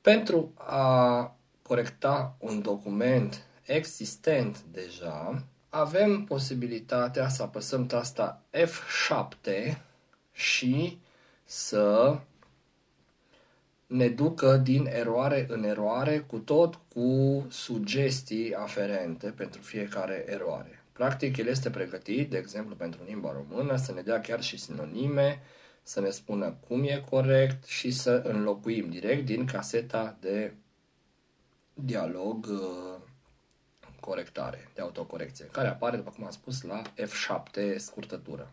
Pentru 0.00 0.52
a 0.56 1.36
corecta 1.62 2.36
un 2.38 2.62
document 2.62 3.46
existent 3.62 4.62
deja, 4.72 5.42
avem 5.68 6.24
posibilitatea 6.24 7.28
să 7.28 7.42
apăsăm 7.42 7.86
tasta 7.86 8.42
F7 8.52 9.76
și 10.32 10.98
să 11.44 12.16
ne 13.92 14.08
ducă 14.08 14.56
din 14.56 14.86
eroare 14.86 15.46
în 15.48 15.64
eroare 15.64 16.18
cu 16.18 16.38
tot 16.38 16.78
cu 16.94 17.46
sugestii 17.50 18.54
aferente 18.54 19.28
pentru 19.30 19.60
fiecare 19.60 20.24
eroare. 20.28 20.84
Practic, 20.92 21.36
el 21.36 21.46
este 21.46 21.70
pregătit, 21.70 22.30
de 22.30 22.38
exemplu, 22.38 22.74
pentru 22.74 23.00
limba 23.06 23.32
română, 23.32 23.76
să 23.76 23.92
ne 23.92 24.00
dea 24.00 24.20
chiar 24.20 24.42
și 24.42 24.58
sinonime, 24.58 25.42
să 25.82 26.00
ne 26.00 26.10
spună 26.10 26.56
cum 26.68 26.82
e 26.82 27.04
corect 27.10 27.64
și 27.64 27.90
să 27.90 28.22
înlocuim 28.24 28.90
direct 28.90 29.24
din 29.24 29.46
caseta 29.46 30.16
de 30.20 30.54
dialog 31.74 32.46
uh, 32.50 33.00
corectare, 34.00 34.70
de 34.74 34.80
autocorecție, 34.80 35.44
care 35.44 35.68
apare, 35.68 35.96
după 35.96 36.10
cum 36.10 36.24
am 36.24 36.30
spus, 36.30 36.62
la 36.62 36.82
F7 36.82 37.76
scurtătură. 37.76 38.50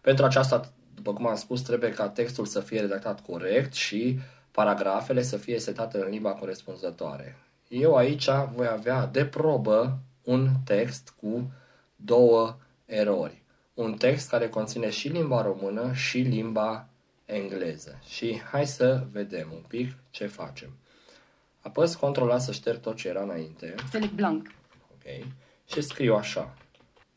Pentru 0.00 0.24
aceasta, 0.24 0.72
după 0.94 1.12
cum 1.12 1.26
am 1.26 1.36
spus, 1.36 1.60
trebuie 1.60 1.90
ca 1.90 2.08
textul 2.08 2.46
să 2.46 2.60
fie 2.60 2.80
redactat 2.80 3.20
corect 3.20 3.72
și 3.72 4.18
paragrafele 4.50 5.22
să 5.22 5.36
fie 5.36 5.58
setate 5.58 5.98
în 5.98 6.08
limba 6.08 6.30
corespunzătoare. 6.30 7.36
Eu 7.68 7.94
aici 7.94 8.28
voi 8.54 8.66
avea 8.66 9.06
de 9.06 9.26
probă 9.26 9.98
un 10.22 10.48
text 10.64 11.14
cu 11.20 11.52
două 11.96 12.56
erori. 12.86 13.42
Un 13.74 13.94
text 13.94 14.28
care 14.28 14.48
conține 14.48 14.90
și 14.90 15.08
limba 15.08 15.42
română 15.42 15.92
și 15.92 16.18
limba 16.18 16.88
engleză. 17.24 17.98
Și 18.08 18.40
hai 18.50 18.66
să 18.66 19.06
vedem 19.12 19.48
un 19.52 19.62
pic 19.68 19.94
ce 20.10 20.26
facem. 20.26 20.70
Apăs 21.60 21.94
Ctrl 21.94 22.30
A 22.30 22.38
să 22.38 22.52
șterg 22.52 22.80
tot 22.80 22.96
ce 22.96 23.08
era 23.08 23.22
înainte. 23.22 23.74
Select 23.90 24.12
blank. 24.12 24.50
Ok. 24.92 25.26
Și 25.66 25.80
scriu 25.80 26.14
așa. 26.14 26.54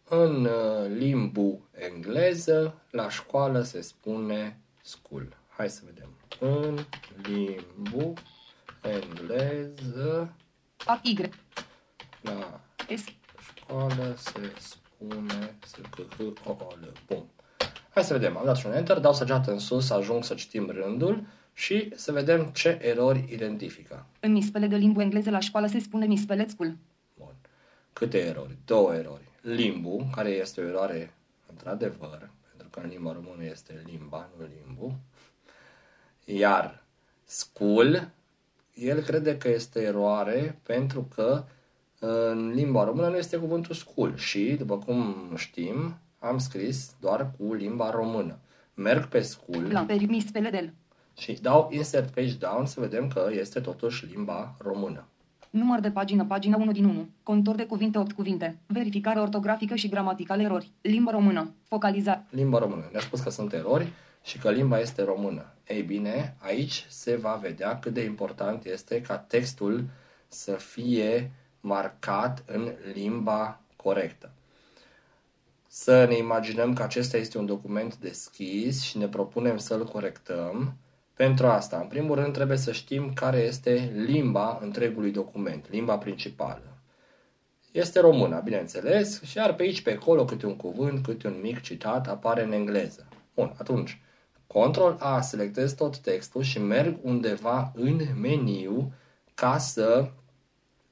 În 0.10 0.46
uh, 0.46 0.90
limbu 0.98 1.70
engleză, 1.72 2.82
la 2.92 3.10
școală 3.10 3.62
se 3.62 3.82
spune 3.82 4.60
school. 4.82 5.38
Hai 5.48 5.70
să 5.70 5.82
vedem. 5.86 6.10
În 6.40 6.80
limbu 7.24 8.14
engleză, 8.82 10.34
A. 10.86 11.00
Y. 11.04 11.18
la 12.22 12.62
S. 12.96 13.04
școală 13.54 14.16
se 14.18 14.54
spune 14.60 15.56
s 15.66 15.72
c 15.72 16.16
h 16.18 16.20
o 16.44 16.50
o 16.50 16.74
l 16.82 16.92
Bun. 17.08 17.26
Hai 17.90 18.04
să 18.04 18.14
vedem. 18.14 18.38
Am 18.38 18.46
dat 18.46 18.58
și 18.58 18.66
un 18.66 18.74
enter, 18.74 19.00
dau 19.00 19.14
săgeată 19.14 19.52
în 19.52 19.60
sus, 19.60 19.90
ajung 19.90 20.24
să 20.24 20.34
citim 20.34 20.70
rândul 20.70 21.26
și 21.54 21.92
să 21.96 22.12
vedem 22.12 22.46
ce 22.54 22.80
erori 22.82 23.28
identifică. 23.32 24.06
În 24.20 24.32
mispele 24.32 24.68
de 24.68 24.76
limbă 24.76 25.02
engleză 25.02 25.30
la 25.30 25.40
școală 25.40 25.68
se 25.68 25.80
spune 25.80 26.06
mispeled 26.06 26.50
school. 26.50 26.76
Bun. 27.18 27.36
Câte 27.94 28.18
erori? 28.18 28.58
Două 28.66 28.94
erori. 28.94 29.26
Limbu, 29.56 30.10
care 30.16 30.30
este 30.30 30.62
o 30.62 30.64
eroare 30.64 31.14
într-adevăr, 31.50 32.30
pentru 32.50 32.70
că 32.70 32.80
în 32.80 32.90
limba 32.90 33.12
română 33.14 33.44
este 33.44 33.84
limba, 33.86 34.30
nu 34.38 34.46
limbu. 34.46 35.00
Iar 36.26 36.84
school, 37.24 38.10
el 38.74 39.02
crede 39.02 39.38
că 39.38 39.50
este 39.50 39.82
eroare 39.82 40.60
pentru 40.64 41.08
că 41.16 41.44
în 42.00 42.50
limba 42.50 42.84
română 42.84 43.08
nu 43.08 43.18
este 43.18 43.38
cuvântul 43.38 43.76
school 43.76 44.16
și, 44.16 44.56
după 44.58 44.78
cum 44.78 45.32
știm, 45.36 45.98
am 46.20 46.38
scris 46.38 46.96
doar 47.00 47.32
cu 47.38 47.54
limba 47.54 47.90
română. 47.92 48.40
Merg 48.74 49.06
pe 49.06 49.22
school 49.22 49.68
Blank. 49.68 49.88
Peri 49.88 50.06
mispele 50.06 50.50
del. 50.50 50.74
și 51.18 51.34
dau 51.42 51.70
insert 51.72 52.14
page 52.14 52.34
down 52.34 52.66
să 52.66 52.80
vedem 52.80 53.08
că 53.08 53.30
este 53.32 53.60
totuși 53.60 54.06
limba 54.06 54.56
română. 54.60 55.08
Număr 55.58 55.80
de 55.80 55.92
pagină, 55.92 56.26
pagina 56.26 56.58
1 56.58 56.72
din 56.72 56.86
1. 56.86 57.10
Contor 57.24 57.56
de 57.56 57.66
cuvinte, 57.66 57.98
8 57.98 58.12
cuvinte. 58.12 58.58
Verificare 58.66 59.20
ortografică 59.20 59.76
și 59.76 59.90
gramaticală 59.90 60.42
erori. 60.42 60.72
Limbă 60.82 61.12
română. 61.12 61.54
Focalizare. 61.68 62.26
limba 62.30 62.60
română. 62.60 62.90
Ne-a 62.92 63.02
spus 63.02 63.20
că 63.20 63.30
sunt 63.30 63.54
erori 63.54 63.92
și 64.24 64.38
că 64.38 64.52
limba 64.52 64.80
este 64.80 65.04
română. 65.04 65.46
Ei 65.68 65.82
bine, 65.82 66.36
aici 66.40 66.86
se 66.90 67.16
va 67.16 67.40
vedea 67.42 67.80
cât 67.80 67.94
de 67.94 68.04
important 68.04 68.66
este 68.66 69.02
ca 69.02 69.18
textul 69.18 69.86
să 70.28 70.52
fie 70.52 71.32
marcat 71.60 72.44
în 72.46 72.72
limba 72.94 73.60
corectă. 73.76 74.32
Să 75.68 76.06
ne 76.10 76.18
imaginăm 76.18 76.74
că 76.74 76.84
acesta 76.84 77.18
este 77.18 77.38
un 77.38 77.46
document 77.46 77.96
deschis 77.96 78.82
și 78.82 78.98
ne 78.98 79.08
propunem 79.08 79.58
să-l 79.58 79.86
corectăm. 79.86 80.74
Pentru 81.18 81.48
asta, 81.48 81.78
în 81.78 81.88
primul 81.88 82.16
rând, 82.16 82.34
trebuie 82.34 82.58
să 82.58 82.72
știm 82.72 83.14
care 83.14 83.38
este 83.38 83.92
limba 83.96 84.60
întregului 84.62 85.12
document, 85.12 85.70
limba 85.70 85.98
principală. 85.98 86.78
Este 87.72 88.00
româna, 88.00 88.40
bineînțeles, 88.40 89.22
și 89.22 89.40
ar 89.40 89.54
pe 89.56 89.64
aici, 89.64 89.82
pe 89.82 89.92
acolo, 89.92 90.26
câte 90.26 90.46
un 90.46 90.56
cuvânt, 90.56 91.04
câte 91.04 91.28
un 91.28 91.40
mic 91.42 91.62
citat 91.62 92.08
apare 92.08 92.44
în 92.44 92.52
engleză. 92.52 93.08
Bun, 93.36 93.54
atunci, 93.58 94.02
Control 94.48 94.96
A, 95.00 95.22
selectez 95.22 95.74
tot 95.74 95.98
textul 95.98 96.42
și 96.42 96.60
merg 96.60 96.98
undeva 97.02 97.72
în 97.76 98.02
meniu 98.22 98.92
ca 99.34 99.58
să 99.58 100.10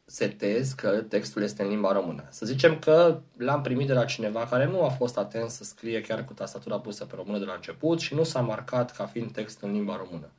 setez 0.05 0.71
că 0.71 0.89
textul 0.89 1.41
este 1.41 1.63
în 1.63 1.69
limba 1.69 1.91
română. 1.91 2.23
Să 2.29 2.45
zicem 2.45 2.79
că 2.79 3.19
l-am 3.37 3.61
primit 3.61 3.87
de 3.87 3.93
la 3.93 4.05
cineva 4.05 4.45
care 4.45 4.65
nu 4.65 4.83
a 4.83 4.89
fost 4.89 5.17
atent 5.17 5.49
să 5.49 5.63
scrie 5.63 6.01
chiar 6.01 6.25
cu 6.25 6.33
tastatura 6.33 6.79
pusă 6.79 7.05
pe 7.05 7.15
română 7.15 7.37
de 7.37 7.45
la 7.45 7.53
început 7.53 7.99
și 7.99 8.13
nu 8.13 8.23
s-a 8.23 8.41
marcat 8.41 8.95
ca 8.95 9.05
fiind 9.05 9.31
text 9.31 9.61
în 9.61 9.71
limba 9.71 9.95
română. 9.95 10.29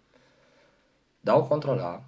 Dau 1.20 1.44
control 1.44 1.78
A. 1.78 2.02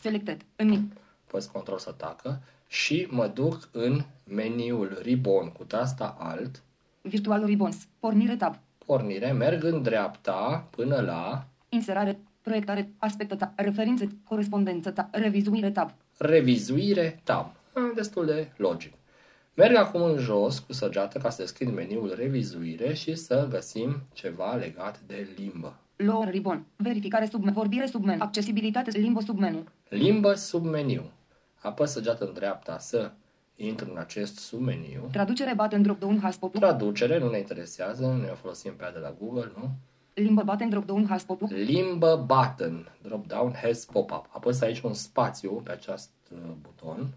Selected. 0.00 0.40
În 0.56 0.88
Păs 1.26 1.46
control 1.46 1.78
să 1.78 1.92
tacă 1.92 2.40
și 2.66 3.06
mă 3.10 3.26
duc 3.26 3.68
în 3.72 4.04
meniul 4.24 4.98
Ribbon 5.02 5.48
cu 5.48 5.64
tasta 5.64 6.16
Alt. 6.18 6.62
Virtual 7.00 7.44
Ribbons. 7.44 7.76
Pornire 7.98 8.36
tab. 8.36 8.58
Pornire. 8.86 9.32
Merg 9.32 9.64
în 9.64 9.82
dreapta 9.82 10.66
până 10.70 11.00
la 11.00 11.44
Inserare. 11.68 12.18
Proiectare. 12.42 12.92
Aspectă 12.98 13.36
tab. 13.36 13.52
Referințe. 13.56 14.08
Corespondență 14.24 14.90
tab. 14.90 15.08
Revizuire 15.10 15.70
tab. 15.70 15.90
Revizuire 16.22 17.20
tab. 17.24 17.46
Destul 17.94 18.26
de 18.26 18.48
logic. 18.56 18.92
Merg 19.54 19.76
acum 19.76 20.02
în 20.02 20.18
jos 20.18 20.58
cu 20.58 20.72
săgeată 20.72 21.18
ca 21.18 21.30
să 21.30 21.42
deschid 21.42 21.74
meniul 21.74 22.14
Revizuire 22.16 22.94
și 22.94 23.14
să 23.14 23.46
găsim 23.50 24.02
ceva 24.12 24.54
legat 24.54 25.00
de 25.06 25.28
limbă. 25.36 25.76
Lower 25.96 26.30
ribbon. 26.30 26.66
Verificare 26.76 27.26
sub 27.30 27.44
vorbire 27.44 27.86
sub 27.86 28.04
menu. 28.04 28.22
Accesibilitate 28.22 28.98
limbă 28.98 29.20
sub 29.20 29.38
menu. 29.38 29.64
Limbă 29.88 30.34
sub 30.34 30.64
meniu. 30.64 31.10
Apăs 31.60 31.90
săgeată 31.90 32.24
în 32.24 32.32
dreapta 32.32 32.78
să 32.78 33.10
intru 33.56 33.90
în 33.90 33.98
acest 33.98 34.38
submeniu. 34.38 35.08
Traducere 35.12 35.54
button 35.54 35.82
drop 35.82 35.98
down 35.98 36.20
hotspot. 36.20 36.52
Traducere 36.52 37.18
nu 37.18 37.30
ne 37.30 37.38
interesează, 37.38 38.06
noi 38.06 38.28
o 38.32 38.34
folosim 38.34 38.72
pe 38.76 38.82
aia 38.82 38.92
de 38.92 38.98
la 38.98 39.14
Google, 39.20 39.52
nu? 39.56 39.70
Limbă 40.14 40.42
button 40.42 40.68
drop 40.68 40.84
down 40.84 41.06
hotspot. 41.06 41.50
Limbă 41.50 42.24
button, 42.26 42.92
drop 43.02 43.26
down 43.26 43.54
has 43.62 43.84
pop-up. 43.84 44.28
Apăs 44.30 44.60
aici 44.60 44.80
un 44.80 44.94
spațiu 44.94 45.50
pe 45.50 45.70
acest 45.70 46.10
uh, 46.32 46.38
buton. 46.62 47.14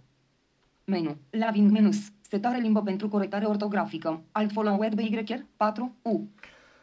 Menu. 0.85 1.17
Laving 1.29 1.71
menus. 1.71 1.97
Setare 2.21 2.57
limbă 2.57 2.81
pentru 2.81 3.09
corectare 3.09 3.45
ortografică. 3.45 4.21
Alt 4.31 4.51
follow 4.51 4.79
web 4.79 4.99
y 4.99 5.45
4 5.57 5.95
U. 6.01 6.27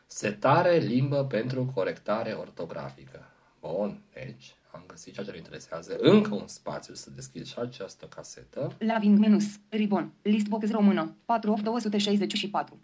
Setare 0.06 0.76
limbă 0.76 1.24
pentru 1.24 1.70
corectare 1.74 2.32
ortografică. 2.32 3.24
Bun, 3.60 4.00
deci 4.14 4.54
am 4.72 4.82
găsit 4.86 5.14
ceea 5.14 5.26
ce 5.26 5.32
ne 5.32 5.36
interesează. 5.36 5.96
Încă 5.98 6.34
un 6.34 6.46
spațiu 6.46 6.94
să 6.94 7.10
deschid 7.10 7.46
și 7.46 7.58
această 7.58 8.06
casetă. 8.06 8.72
Laving 8.78 9.18
menus. 9.18 9.44
Ribbon. 9.68 10.12
Listbox 10.22 10.70
română. 10.70 11.14
4 11.24 11.52
of 11.52 11.60
264. 11.60 12.78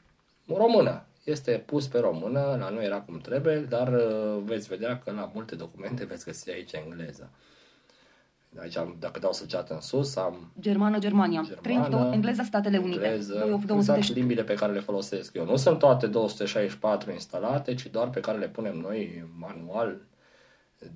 Română. 0.47 1.07
Este 1.27 1.63
pus 1.67 1.87
pe 1.87 1.99
română, 1.99 2.57
la 2.59 2.69
noi 2.69 2.85
era 2.85 3.01
cum 3.01 3.19
trebuie, 3.19 3.59
dar 3.59 3.93
uh, 3.93 4.43
veți 4.45 4.69
vedea 4.69 4.99
că 4.99 5.11
la 5.11 5.31
multe 5.35 5.55
documente 5.55 6.05
veți 6.05 6.25
găsi 6.25 6.51
aici 6.51 6.73
engleză. 6.73 7.31
Aici, 8.59 8.77
am, 8.77 8.97
dacă 8.99 9.19
dau 9.19 9.33
săgeată 9.33 9.75
în 9.75 9.81
sus, 9.81 10.17
am 10.17 10.53
Germană, 10.61 10.99
Germania. 10.99 11.41
3 11.63 11.77
of 11.77 11.83
germană, 11.83 12.05
2, 12.05 12.15
engleza, 12.15 12.43
Statele 12.43 12.79
Unite. 12.79 13.05
engleză, 13.05 13.33
2 13.33 13.53
of 13.53 13.63
exact 13.63 13.67
200. 13.67 14.13
limbile 14.13 14.45
pe 14.45 14.55
care 14.55 14.73
le 14.73 14.81
folosesc 14.81 15.35
eu. 15.35 15.45
Nu 15.45 15.57
sunt 15.57 15.79
toate 15.79 16.07
264 16.07 17.13
instalate, 17.13 17.75
ci 17.75 17.87
doar 17.87 18.11
pe 18.11 18.21
care 18.21 18.39
le 18.39 18.49
punem 18.49 18.77
noi 18.77 19.25
manual 19.39 20.01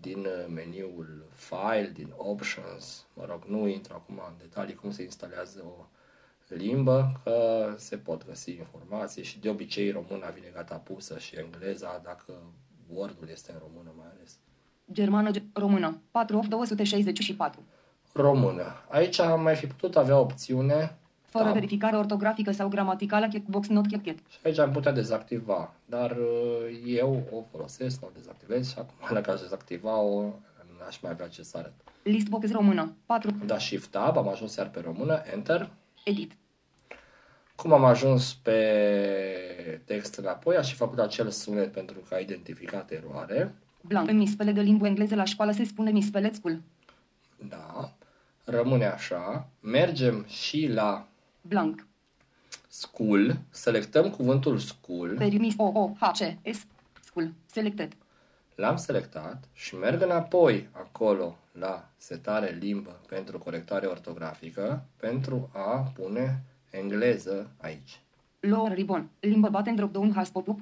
din 0.01 0.19
uh, 0.19 0.55
meniul 0.55 1.27
File, 1.33 1.91
din 1.95 2.13
Options. 2.17 3.07
Mă 3.15 3.25
rog, 3.29 3.45
nu 3.47 3.67
intru 3.67 3.95
acum 3.95 4.21
în 4.29 4.35
detalii 4.39 4.75
cum 4.75 4.91
se 4.91 5.03
instalează 5.03 5.65
o 5.65 5.87
limbă, 6.55 7.13
că 7.25 7.35
se 7.77 7.97
pot 7.97 8.27
găsi 8.27 8.51
informații 8.51 9.25
și 9.25 9.39
de 9.41 9.49
obicei 9.49 9.91
româna 9.91 10.29
vine 10.35 10.51
gata 10.55 10.75
pusă 10.75 11.19
și 11.19 11.37
engleza 11.37 12.01
dacă 12.05 12.33
Word-ul 12.95 13.29
este 13.31 13.53
în 13.53 13.59
română 13.69 13.91
mai 13.97 14.07
ales. 14.17 14.39
Germană, 14.93 15.31
ge- 15.31 15.43
română. 15.53 16.01
4 16.11 16.39
of 16.39 16.47
264. 16.47 17.63
Română. 18.13 18.63
Aici 18.89 19.19
am 19.21 19.43
mai 19.43 19.55
fi 19.57 19.67
putut 19.67 19.97
avea 19.97 20.19
opțiune 20.19 20.95
Fără 21.25 21.45
Da. 21.45 21.53
verificare 21.53 21.97
ortografică 21.97 22.51
sau 22.53 22.69
gramaticală, 22.69 23.29
checkbox 23.29 23.69
not 23.69 23.87
checked. 23.87 24.19
Și 24.29 24.39
aici 24.45 24.59
am 24.59 24.73
putea 24.73 24.93
dezactiva, 24.93 25.75
dar 25.85 26.11
uh, 26.11 26.83
eu 26.87 27.23
o 27.33 27.43
folosesc, 27.51 28.01
nu 28.01 28.07
o 28.07 28.11
dezactivez 28.15 28.69
și 28.71 28.79
acum 28.79 28.95
dacă 29.17 29.31
aș 29.31 29.41
dezactiva-o, 29.41 30.23
n-aș 30.79 31.01
mai 31.01 31.11
avea 31.11 31.29
ce 31.29 31.43
să 31.43 31.57
arăt. 31.59 31.73
Listbox 32.03 32.51
română. 32.53 32.93
4. 33.07 33.31
Am 33.41 33.47
dat 33.47 33.61
Shift 33.61 33.91
Tab, 33.91 34.17
am 34.17 34.29
ajuns 34.29 34.57
iar 34.57 34.69
pe 34.71 34.81
română, 34.81 35.23
Enter. 35.33 35.71
Edit. 36.05 36.33
Cum 37.63 37.73
am 37.73 37.85
ajuns 37.85 38.35
pe 38.35 39.81
text 39.85 40.15
înapoi, 40.15 40.57
aș 40.57 40.69
fi 40.71 40.75
făcut 40.77 40.99
acel 40.99 41.31
sunet 41.31 41.73
pentru 41.73 41.97
că 42.09 42.15
a 42.15 42.19
identificat 42.19 42.91
eroare. 42.91 43.55
Blank. 43.81 44.09
În 44.09 44.17
mispele 44.17 44.53
de 44.53 44.61
limbă 44.61 44.87
engleză 44.87 45.15
la 45.15 45.25
școală 45.25 45.53
se 45.53 45.65
spune 45.65 45.91
mispele 45.91 46.33
school. 46.33 46.61
Da. 47.49 47.93
Rămâne 48.45 48.87
așa. 48.87 49.49
Mergem 49.61 50.25
și 50.29 50.67
la 50.73 51.09
Blank. 51.41 51.87
school, 52.69 53.37
selectăm 53.51 54.11
cuvântul 54.11 54.59
school, 54.59 55.15
Perimis 55.17 55.55
O 55.57 55.71
O 55.75 55.93
H 56.01 56.11
C 56.11 56.53
S. 56.55 56.67
School. 57.05 57.33
Selected. 57.47 57.93
l-am 58.55 58.77
selectat 58.77 59.45
și 59.53 59.75
merg 59.77 60.03
înapoi 60.03 60.69
acolo 60.73 61.37
la 61.53 61.89
setare 61.97 62.57
limbă 62.61 63.01
pentru 63.09 63.39
corectare 63.39 63.87
ortografică 63.87 64.85
pentru 64.97 65.51
a 65.53 65.93
pune 65.95 66.43
engleză 66.71 67.51
aici. 67.57 68.01
Lower 68.41 68.73
ribbon. 68.73 69.09
Limbă 69.21 69.49
button 69.49 69.75
drop 69.75 69.93
down 69.93 70.13
has 70.13 70.29
pop-up. 70.31 70.59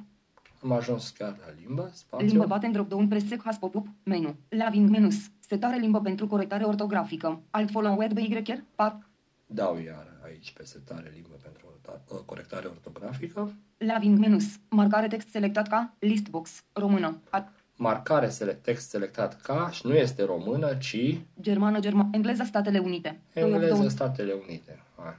Am 0.63 0.73
ajuns 0.73 1.11
chiar 1.11 1.37
la 1.47 1.53
limbă, 1.67 1.91
spațiu. 1.95 2.27
Limbă 2.27 2.47
button 2.47 2.73
drop 2.73 2.89
down 2.89 3.09
press 3.09 3.29
sec 3.29 3.43
has 3.45 3.59
pop-up. 3.59 3.87
Menu. 4.03 4.35
Laving 4.49 4.89
menus. 4.91 5.17
Setare 5.39 5.77
limbă 5.79 6.01
pentru 6.01 6.27
corectare 6.27 6.65
ortografică. 6.65 7.41
Alt 7.51 7.71
follow 7.71 7.97
web 7.99 8.19
y 8.19 8.43
4. 8.75 9.07
Dau 9.47 9.79
iar 9.85 10.07
aici 10.25 10.53
pe 10.53 10.65
setare 10.65 11.11
limbă 11.15 11.37
pentru 11.43 11.67
orta- 11.67 12.25
corectare 12.25 12.67
ortografică. 12.67 13.53
Laving 13.79 14.19
menus. 14.19 14.45
Marcare 14.69 15.09
text 15.09 15.29
selectat 15.29 15.69
ca 15.69 15.95
listbox. 15.99 16.63
Română. 16.73 17.19
A- 17.31 17.53
Marcare 17.77 18.29
select, 18.29 18.63
text 18.63 18.89
selectat 18.89 19.41
ca 19.41 19.71
și 19.73 19.87
nu 19.87 19.95
este 19.95 20.25
română, 20.25 20.75
ci 20.75 21.19
Germană, 21.41 21.81
germană. 21.81 22.09
Engleza, 22.13 22.45
Statele 22.45 22.79
Unite. 22.79 23.21
Doi 23.35 23.43
of 23.45 23.51
engleză 23.53 23.75
două- 23.75 23.89
Statele 23.89 24.33
Unite. 24.33 24.79
Hai, 24.97 25.15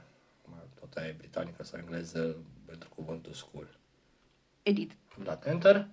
mai 0.90 1.02
tot 1.02 1.02
aia 1.02 1.08
e 1.08 1.16
britanică 1.18 1.62
sau 1.62 1.78
engleză 1.78 2.36
pentru 2.64 2.88
cuvântul 2.94 3.32
school. 3.32 3.78
Edit. 4.62 4.92
Am 5.18 5.24
dat 5.24 5.46
Enter 5.46 5.86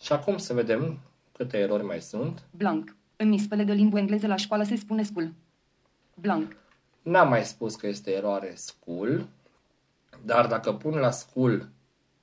și 0.00 0.12
acum 0.12 0.38
să 0.38 0.54
vedem 0.54 0.98
câte 1.32 1.58
erori 1.58 1.84
mai 1.84 2.00
sunt. 2.00 2.42
Blank. 2.50 2.96
În 3.16 3.28
mispele 3.28 3.64
de 3.64 3.72
limbă 3.72 3.98
engleză 3.98 4.26
la 4.26 4.36
școală 4.36 4.62
se 4.62 4.76
spune 4.76 5.02
school. 5.02 5.32
Blank. 6.14 6.56
N-am 7.02 7.28
mai 7.28 7.44
spus 7.44 7.76
că 7.76 7.86
este 7.86 8.12
eroare 8.12 8.54
school, 8.54 9.28
dar 10.24 10.46
dacă 10.46 10.72
pun 10.72 10.94
la 10.94 11.10
school 11.10 11.68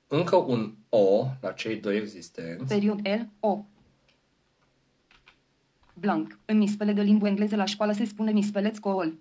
încă 0.06 0.36
un 0.36 0.74
O 0.88 1.26
la 1.40 1.52
cei 1.52 1.76
doi 1.76 1.96
existenți, 1.96 2.74
Period 2.74 3.08
L 3.08 3.28
O. 3.40 3.64
Blank. 5.94 6.38
În 6.44 6.58
mispele 6.58 6.92
de 6.92 7.02
limbă 7.02 7.26
engleză 7.26 7.56
la 7.56 7.64
școală 7.64 7.92
se 7.92 8.04
spune 8.04 8.30
mispele 8.30 8.72
school. 8.72 9.14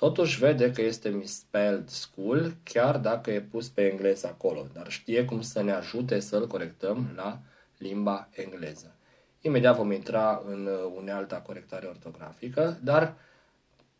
Totuși 0.00 0.38
vede 0.38 0.72
că 0.72 0.82
este 0.82 1.08
misspelled 1.08 1.88
school, 1.88 2.54
chiar 2.62 2.98
dacă 2.98 3.30
e 3.30 3.40
pus 3.40 3.68
pe 3.68 3.90
engleză 3.90 4.26
acolo, 4.26 4.66
dar 4.72 4.90
știe 4.90 5.24
cum 5.24 5.40
să 5.40 5.62
ne 5.62 5.72
ajute 5.72 6.20
să-l 6.20 6.46
corectăm 6.46 7.12
la 7.16 7.38
limba 7.78 8.28
engleză. 8.30 8.94
Imediat 9.40 9.76
vom 9.76 9.90
intra 9.90 10.42
în 10.46 10.66
uh, 10.66 10.92
unealta 10.96 11.36
corectare 11.36 11.86
ortografică, 11.86 12.78
dar 12.82 13.14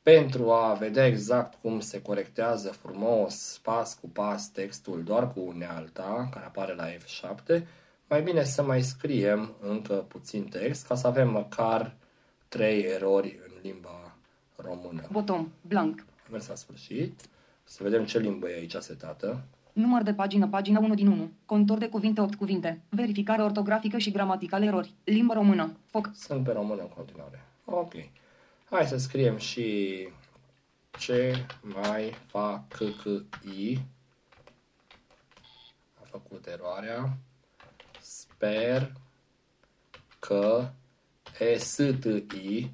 pentru 0.03 0.51
a 0.51 0.75
vedea 0.75 1.07
exact 1.07 1.55
cum 1.61 1.81
se 1.81 2.03
corectează 2.03 2.69
frumos, 2.69 3.61
pas 3.63 3.95
cu 3.95 4.09
pas, 4.09 4.49
textul 4.49 5.03
doar 5.03 5.33
cu 5.33 5.41
unealta, 5.41 6.29
care 6.33 6.45
apare 6.45 6.75
la 6.75 6.87
F7, 6.89 7.63
mai 8.09 8.23
bine 8.23 8.45
să 8.45 8.63
mai 8.63 8.83
scriem 8.83 9.55
încă 9.61 9.95
puțin 9.95 10.45
text, 10.49 10.87
ca 10.87 10.95
să 10.95 11.07
avem 11.07 11.31
măcar 11.31 11.97
trei 12.49 12.83
erori 12.83 13.41
în 13.47 13.53
limba 13.63 14.10
română. 14.65 15.03
Bottom. 15.11 15.49
Blank. 15.61 15.99
Am 15.99 16.33
mers 16.33 16.49
la 16.49 16.55
sfârșit. 16.55 17.21
Să 17.65 17.83
vedem 17.83 18.05
ce 18.05 18.19
limbă 18.19 18.49
e 18.49 18.55
aici 18.55 18.75
setată. 18.75 19.45
Număr 19.73 20.03
de 20.03 20.15
pagină, 20.15 20.49
pagina 20.49 20.79
1 20.81 20.95
din 20.95 21.07
1. 21.07 21.31
Contor 21.47 21.79
de 21.79 21.89
cuvinte, 21.89 22.21
8 22.21 22.35
cuvinte. 22.35 22.83
Verificare 22.89 23.43
ortografică 23.43 23.99
și 23.99 24.11
gramaticală 24.11 24.65
erori. 24.65 24.95
Limbă 25.05 25.33
română. 25.33 25.77
Foc. 25.87 26.11
Sunt 26.15 26.45
pe 26.45 26.53
română 26.53 26.81
în 26.81 26.89
continuare. 26.89 27.45
Ok. 27.65 27.93
Hai 28.71 28.87
să 28.87 28.97
scriem 28.97 29.37
și 29.37 30.09
ce 30.99 31.47
mai 31.61 32.15
fac 32.27 32.79
i. 33.59 33.79
A 35.95 36.03
făcut 36.05 36.47
eroarea. 36.47 37.17
Sper 38.01 38.93
că 40.19 40.69
i. 42.35 42.71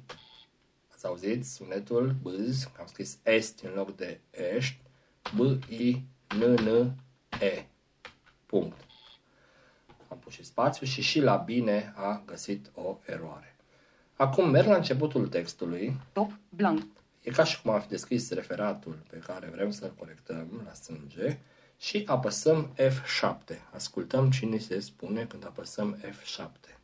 Ați 0.97 1.05
auzit 1.05 1.45
sunetul 1.45 2.15
bâz, 2.21 2.69
am 2.79 2.85
scris 2.85 3.17
est 3.23 3.59
în 3.59 3.71
loc 3.75 3.95
de 3.95 4.19
ești, 4.55 4.79
b, 5.35 5.39
i, 5.71 6.05
n, 6.35 6.43
n, 6.43 6.95
e. 7.41 7.65
Punct. 8.45 8.81
Am 10.07 10.19
pus 10.19 10.33
și 10.33 10.43
spațiu 10.43 10.85
și 10.85 11.01
și 11.01 11.19
la 11.19 11.35
bine 11.35 11.93
a 11.95 12.23
găsit 12.25 12.71
o 12.73 12.97
eroare. 13.05 13.55
Acum 14.15 14.49
merg 14.49 14.67
la 14.67 14.75
începutul 14.75 15.27
textului. 15.27 15.99
Top, 16.13 16.31
blank. 16.49 16.83
E 17.21 17.31
ca 17.31 17.43
și 17.43 17.61
cum 17.61 17.71
am 17.71 17.81
fi 17.81 17.87
descris 17.87 18.31
referatul 18.31 19.03
pe 19.09 19.17
care 19.17 19.49
vrem 19.49 19.71
să-l 19.71 19.93
corectăm 19.97 20.61
la 20.65 20.73
sânge 20.73 21.39
și 21.77 22.03
apăsăm 22.05 22.75
F7. 22.77 23.59
Ascultăm 23.73 24.31
cine 24.31 24.57
se 24.57 24.79
spune 24.79 25.25
când 25.25 25.45
apăsăm 25.45 25.97
F7. 26.03 26.76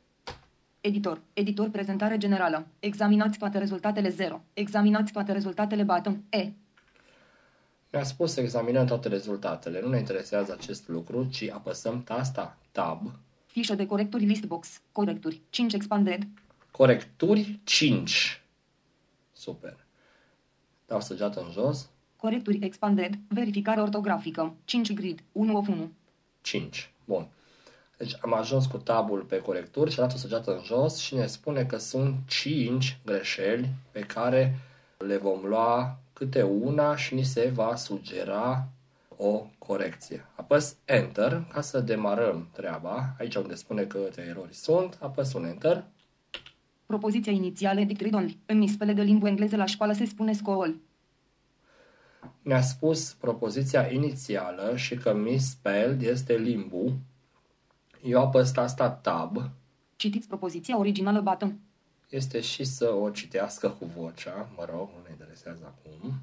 Editor. 0.85 1.21
Editor 1.33 1.69
prezentare 1.69 2.17
generală. 2.17 2.67
Examinați 2.79 3.37
toate 3.37 3.57
rezultatele 3.57 4.09
0. 4.09 4.41
Examinați 4.53 5.11
toate 5.11 5.31
rezultatele 5.31 5.83
button. 5.83 6.23
E. 6.29 6.51
Mi-a 7.91 8.03
spus 8.03 8.33
să 8.33 8.41
examinăm 8.41 8.85
toate 8.85 9.07
rezultatele. 9.07 9.81
Nu 9.81 9.89
ne 9.89 9.97
interesează 9.97 10.51
acest 10.59 10.87
lucru, 10.87 11.27
ci 11.31 11.49
apăsăm 11.49 12.03
tasta 12.03 12.57
Tab. 12.71 13.11
Fișă 13.45 13.75
de 13.75 13.85
corecturi 13.85 14.25
listbox. 14.25 14.81
Corecturi. 14.91 15.41
5 15.49 15.73
expanded. 15.73 16.27
Corecturi 16.71 17.59
5. 17.63 18.43
Super. 19.31 19.77
Dau 20.87 21.01
săgeată 21.01 21.41
în 21.45 21.51
jos. 21.51 21.89
Corecturi 22.15 22.59
expanded. 22.61 23.13
Verificare 23.27 23.81
ortografică. 23.81 24.53
5 24.65 24.93
grid. 24.93 25.23
1 25.31 25.57
of 25.57 25.67
1. 25.67 25.91
5. 26.41 26.91
Bun. 27.05 27.27
Deci 27.97 28.15
am 28.21 28.33
ajuns 28.33 28.65
cu 28.65 28.77
tabul 28.77 29.21
pe 29.21 29.41
corecturi 29.41 29.91
și 29.91 29.99
a 29.99 30.01
dat 30.01 30.13
o 30.13 30.17
săgeată 30.17 30.51
în 30.55 30.63
jos 30.63 30.97
și 30.97 31.15
ne 31.15 31.25
spune 31.25 31.65
că 31.65 31.77
sunt 31.77 32.15
5 32.27 32.99
greșeli 33.05 33.69
pe 33.91 33.99
care 33.99 34.59
le 34.97 35.17
vom 35.17 35.45
lua 35.45 35.97
câte 36.13 36.41
una 36.41 36.95
și 36.95 37.13
ni 37.13 37.23
se 37.23 37.51
va 37.53 37.75
sugera 37.75 38.67
o 39.17 39.45
corecție. 39.57 40.25
Apăs 40.35 40.75
Enter 40.85 41.43
ca 41.51 41.61
să 41.61 41.79
demarăm 41.79 42.47
treaba. 42.51 43.15
Aici 43.19 43.35
unde 43.35 43.55
spune 43.55 43.83
că 43.83 43.99
erori 44.29 44.53
sunt, 44.53 44.97
apăs 45.01 45.33
un 45.33 45.45
Enter. 45.45 45.83
Propoziția 46.85 47.31
inițială 47.31 47.81
dictate 47.81 48.15
only. 48.15 48.37
În 48.45 48.57
mispele 48.57 48.93
de 48.93 49.01
limbă 49.01 49.27
engleză 49.27 49.55
la 49.55 49.65
școală 49.65 49.93
se 49.93 50.05
spune 50.05 50.33
school. 50.33 50.75
Ne-a 52.41 52.61
spus 52.61 53.13
propoziția 53.13 53.91
inițială 53.91 54.75
și 54.75 54.95
că 54.95 55.13
misspelled 55.13 56.01
este 56.01 56.37
limbu. 56.37 56.97
Eu 58.03 58.21
apăs 58.21 58.55
asta 58.55 58.89
Tab. 58.89 59.37
Citiți 59.95 60.27
propoziția 60.27 60.77
originală 60.77 61.21
button. 61.21 61.59
Este 62.09 62.41
și 62.41 62.63
să 62.63 62.93
o 62.93 63.09
citească 63.09 63.69
cu 63.79 63.85
vocea, 63.85 64.49
mă 64.57 64.65
rog, 64.69 64.89
nu 64.95 65.01
ne 65.03 65.09
interesează 65.11 65.61
acum. 65.65 66.13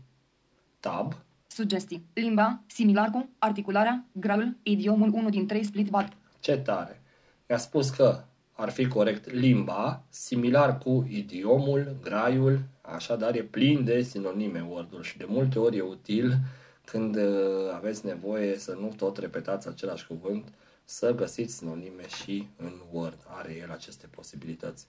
Tab. 0.81 1.14
Sugestii. 1.47 2.05
Limba, 2.14 2.61
similar 2.66 3.11
cu, 3.11 3.29
articularea, 3.38 4.05
graul, 4.12 4.57
idiomul 4.62 5.11
1 5.14 5.29
din 5.29 5.47
3 5.47 5.64
split 5.64 5.90
bat. 5.90 6.12
Ce 6.40 6.57
tare! 6.57 7.03
Mi-a 7.49 7.59
spus 7.59 7.90
că 7.90 8.25
ar 8.53 8.71
fi 8.71 8.88
corect 8.88 9.31
limba, 9.31 10.03
similar 10.09 10.79
cu 10.79 11.07
idiomul, 11.11 11.97
graiul, 12.03 12.62
așadar 12.81 13.35
e 13.35 13.43
plin 13.43 13.85
de 13.85 14.03
sinonime 14.03 14.66
word 14.69 15.03
și 15.03 15.19
de 15.19 15.25
multe 15.29 15.59
ori 15.59 15.77
e 15.77 15.81
util 15.81 16.37
când 16.85 17.16
uh, 17.16 17.73
aveți 17.75 18.07
nevoie 18.07 18.59
să 18.59 18.77
nu 18.81 18.93
tot 18.97 19.16
repetați 19.16 19.69
același 19.69 20.07
cuvânt, 20.07 20.49
să 20.90 21.14
găsiți 21.14 21.57
sinonime 21.57 22.09
și 22.22 22.48
în 22.57 22.72
Word. 22.90 23.18
Are 23.29 23.57
el 23.62 23.70
aceste 23.70 24.07
posibilități. 24.07 24.87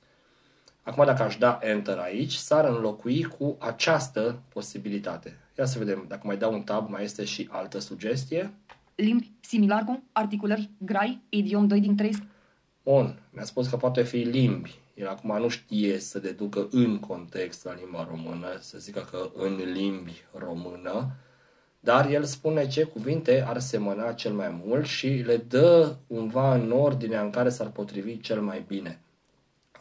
Acum 0.82 1.06
dacă 1.06 1.24
aș 1.24 1.38
da 1.38 1.60
Enter 1.62 1.98
aici, 1.98 2.34
s-ar 2.34 2.66
înlocui 2.66 3.24
cu 3.24 3.56
această 3.60 4.42
posibilitate. 4.54 5.38
Ia 5.58 5.66
să 5.66 5.78
vedem, 5.78 6.06
dacă 6.08 6.22
mai 6.24 6.38
dau 6.38 6.54
un 6.54 6.62
tab, 6.62 6.90
mai 6.90 7.04
este 7.04 7.24
și 7.24 7.48
altă 7.52 7.80
sugestie. 7.80 8.54
Limbi, 8.96 9.32
similar 9.40 9.84
cu, 9.84 10.04
articulări, 10.12 10.70
grai, 10.78 11.22
idiom 11.30 11.68
2 11.68 11.80
din 11.80 11.96
3. 11.96 12.30
Bun, 12.84 13.20
mi-a 13.30 13.44
spus 13.44 13.68
că 13.68 13.78
poate 13.78 14.04
fi 14.04 14.18
limbi. 14.18 14.80
El 14.94 15.08
acum 15.08 15.38
nu 15.38 15.48
știe 15.48 16.00
să 16.00 16.20
deducă 16.20 16.68
în 16.72 17.00
context 17.00 17.66
la 17.66 17.74
limba 17.74 18.08
română, 18.10 18.48
să 18.60 18.78
zică 18.78 19.08
că 19.12 19.32
în 19.36 19.56
limbi 19.56 20.24
română, 20.34 21.12
dar 21.84 22.10
el 22.10 22.24
spune 22.24 22.68
ce 22.68 22.84
cuvinte 22.84 23.44
ar 23.48 23.60
semăna 23.60 24.14
cel 24.14 24.34
mai 24.34 24.62
mult 24.66 24.86
și 24.86 25.08
le 25.08 25.38
dă 25.38 25.96
cumva 26.08 26.54
în 26.54 26.72
ordinea 26.72 27.22
în 27.22 27.30
care 27.30 27.50
s-ar 27.50 27.68
potrivi 27.68 28.20
cel 28.20 28.42
mai 28.42 28.64
bine. 28.68 29.00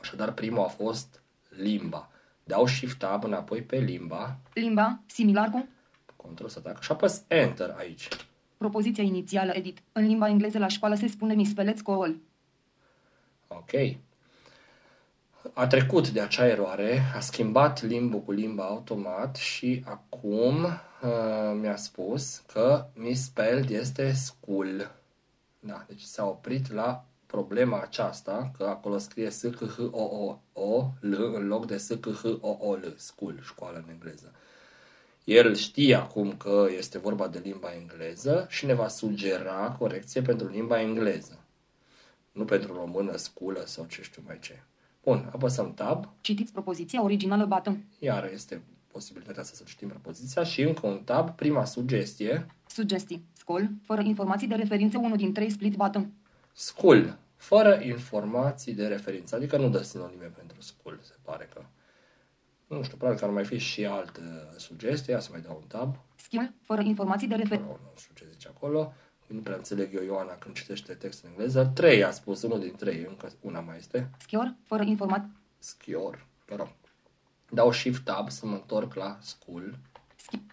Așadar, 0.00 0.32
primul 0.32 0.62
a 0.62 0.68
fost 0.68 1.22
limba. 1.48 2.10
Dau 2.44 2.66
Shift-Tab 2.66 3.24
înapoi 3.24 3.62
pe 3.62 3.76
limba. 3.76 4.36
Limba, 4.54 5.00
similar 5.06 5.50
cu? 5.50 5.68
Control 6.16 6.48
să 6.48 6.58
atac 6.58 6.82
și 6.82 6.92
apăs 6.92 7.22
Enter 7.28 7.74
aici. 7.78 8.08
Propoziția 8.56 9.04
inițială, 9.04 9.52
edit. 9.54 9.82
În 9.92 10.06
limba 10.06 10.28
engleză 10.28 10.58
la 10.58 10.68
școală 10.68 10.94
se 10.94 11.06
spune 11.06 11.34
mispeleți 11.34 11.82
call. 11.82 12.16
Ok. 13.48 13.70
A 15.53 15.66
trecut 15.66 16.09
de 16.09 16.20
acea 16.20 16.46
eroare, 16.46 17.03
a 17.14 17.20
schimbat 17.20 17.83
limbul 17.83 18.20
cu 18.20 18.33
limba 18.33 18.64
automat 18.64 19.37
și 19.37 19.85
acum 19.87 20.64
uh, 20.64 21.59
mi-a 21.61 21.76
spus 21.76 22.42
că 22.53 22.87
misspelled 22.94 23.70
este 23.70 24.12
school. 24.12 24.94
Da, 25.59 25.85
deci 25.88 26.00
s-a 26.03 26.26
oprit 26.26 26.72
la 26.72 27.05
problema 27.26 27.81
aceasta, 27.81 28.50
că 28.57 28.64
acolo 28.64 28.98
scrie 28.98 29.31
s 29.31 29.40
c 29.40 29.64
h 29.64 29.79
o 29.90 30.03
o 30.03 30.38
o 30.53 30.90
l 31.00 31.12
în 31.12 31.46
loc 31.46 31.66
de 31.66 31.76
s 31.76 31.88
c 32.00 32.07
h 32.07 32.24
o 32.40 32.57
o 32.59 32.74
l 32.74 32.94
school, 32.96 33.40
școală 33.42 33.76
în 33.76 33.92
engleză. 33.92 34.33
El 35.24 35.55
știe 35.55 35.94
acum 35.94 36.37
că 36.37 36.66
este 36.76 36.98
vorba 36.98 37.29
de 37.29 37.38
limba 37.38 37.74
engleză 37.74 38.46
și 38.48 38.66
ne 38.66 38.74
va 38.74 38.88
sugera 38.88 39.76
corecție 39.79 40.22
pentru 40.22 40.48
limba 40.48 40.81
engleză. 40.81 41.38
Nu 42.33 42.44
pentru 42.44 42.74
română, 42.74 43.16
sculă 43.16 43.62
sau 43.66 43.85
ce 43.85 44.03
știu 44.03 44.22
mai 44.26 44.38
ce. 44.40 44.62
Bun, 45.02 45.30
apăsăm 45.32 45.74
Tab. 45.74 46.08
Citiți 46.20 46.52
propoziția 46.52 47.02
originală 47.02 47.44
button. 47.44 47.84
Iar 47.98 48.30
este 48.32 48.62
posibilitatea 48.92 49.42
să 49.42 49.62
citim 49.66 49.88
propoziția 49.88 50.44
și 50.44 50.62
încă 50.62 50.86
un 50.86 51.02
tab, 51.04 51.30
prima 51.30 51.64
sugestie. 51.64 52.46
Sugestii. 52.66 53.24
Scol, 53.32 53.70
fără 53.82 54.00
informații 54.02 54.46
de 54.46 54.54
referință 54.54 54.98
1 54.98 55.16
din 55.16 55.32
3 55.32 55.50
split 55.50 55.76
button. 55.76 56.12
School, 56.52 57.18
fără 57.36 57.80
informații 57.82 58.74
de 58.74 58.86
referință, 58.86 59.36
adică 59.36 59.56
nu 59.56 59.68
dă 59.68 59.82
sinonime 59.82 60.24
pentru 60.36 60.60
school, 60.60 60.98
se 61.02 61.14
pare 61.22 61.48
că. 61.54 61.62
Nu 62.66 62.82
știu, 62.82 62.96
probabil 62.96 63.20
că 63.20 63.26
ar 63.26 63.30
mai 63.30 63.44
fi 63.44 63.58
și 63.58 63.84
alte 63.84 64.20
sugestii, 64.56 65.12
ia 65.12 65.20
să 65.20 65.28
mai 65.32 65.40
dau 65.40 65.58
un 65.60 65.66
tab. 65.68 65.96
Skill, 66.16 66.54
fără 66.62 66.82
informații 66.82 67.28
de 67.28 67.34
referință. 67.34 67.68
Nu, 67.68 67.78
nu 67.82 67.98
știu 67.98 68.14
ce 68.14 68.24
zice 68.30 68.48
acolo. 68.48 68.92
Nu 69.33 69.40
prea 69.40 69.57
înțeleg 69.57 69.95
eu, 69.95 70.03
Ioana, 70.03 70.33
când 70.33 70.55
citește 70.55 70.95
text 70.95 71.25
în 71.25 71.31
engleză. 71.31 71.71
Trei 71.75 72.05
a 72.05 72.11
spus, 72.11 72.43
unul 72.43 72.61
din 72.61 72.75
trei, 72.75 73.05
încă 73.09 73.33
una 73.40 73.61
mai 73.61 73.77
este. 73.77 74.11
Schior, 74.19 74.55
fără 74.64 74.83
informații. 74.83 75.33
Schior, 75.59 76.27
mă 76.49 76.57
rog. 76.57 76.69
Dau 77.51 77.73
Shift-Tab 77.73 78.31
să 78.31 78.47
mă 78.47 78.55
întorc 78.55 78.95
la 78.95 79.19
school. 79.21 79.79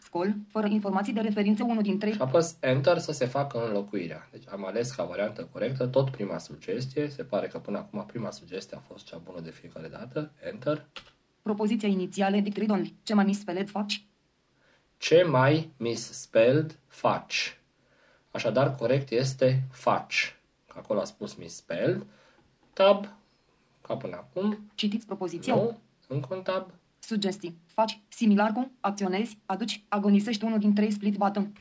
Scol, 0.01 0.35
fără 0.47 0.67
informații 0.67 1.13
de 1.13 1.19
referință 1.19 1.63
1 1.63 1.81
din 1.81 1.99
3. 1.99 2.13
Și 2.13 2.21
apăs 2.21 2.55
Enter 2.59 2.97
să 2.97 3.11
se 3.11 3.25
facă 3.25 3.65
înlocuirea. 3.65 4.27
Deci 4.31 4.43
am 4.49 4.65
ales 4.65 4.91
ca 4.91 5.03
variantă 5.03 5.49
corectă 5.51 5.87
tot 5.87 6.09
prima 6.09 6.37
sugestie. 6.37 7.09
Se 7.09 7.23
pare 7.23 7.47
că 7.47 7.59
până 7.59 7.77
acum 7.77 8.05
prima 8.05 8.31
sugestie 8.31 8.77
a 8.77 8.79
fost 8.79 9.05
cea 9.05 9.17
bună 9.17 9.39
de 9.39 9.51
fiecare 9.51 9.87
dată. 9.87 10.31
Enter. 10.51 10.85
Propoziția 11.41 11.87
inițială 11.87 12.39
dictate 12.39 12.71
only. 12.71 12.95
Ce 13.03 13.13
mai 13.13 13.25
misspelled 13.25 13.69
faci? 13.69 14.07
Ce 14.97 15.23
mai 15.23 15.71
misspelled 15.77 16.79
faci? 16.87 17.56
Așadar, 18.31 18.75
corect 18.75 19.09
este 19.09 19.63
faci. 19.71 20.35
Acolo 20.67 20.99
a 20.99 21.03
spus 21.03 21.35
misspelled. 21.35 22.05
Tab, 22.73 23.05
ca 23.81 23.95
până 23.95 24.15
acum. 24.15 24.69
Citiți 24.75 25.05
propoziția. 25.05 25.55
Nu, 25.55 25.79
încă 26.07 26.35
un 26.35 26.41
tab. 26.41 26.69
Sugestii. 26.99 27.57
Faci 27.65 27.99
similar 28.07 28.51
cu, 28.51 28.71
acționezi, 28.79 29.37
aduci, 29.45 29.83
agonisești 29.87 30.43
unul 30.43 30.59
din 30.59 30.73
trei 30.73 30.91
split 30.91 31.17
button. 31.17 31.53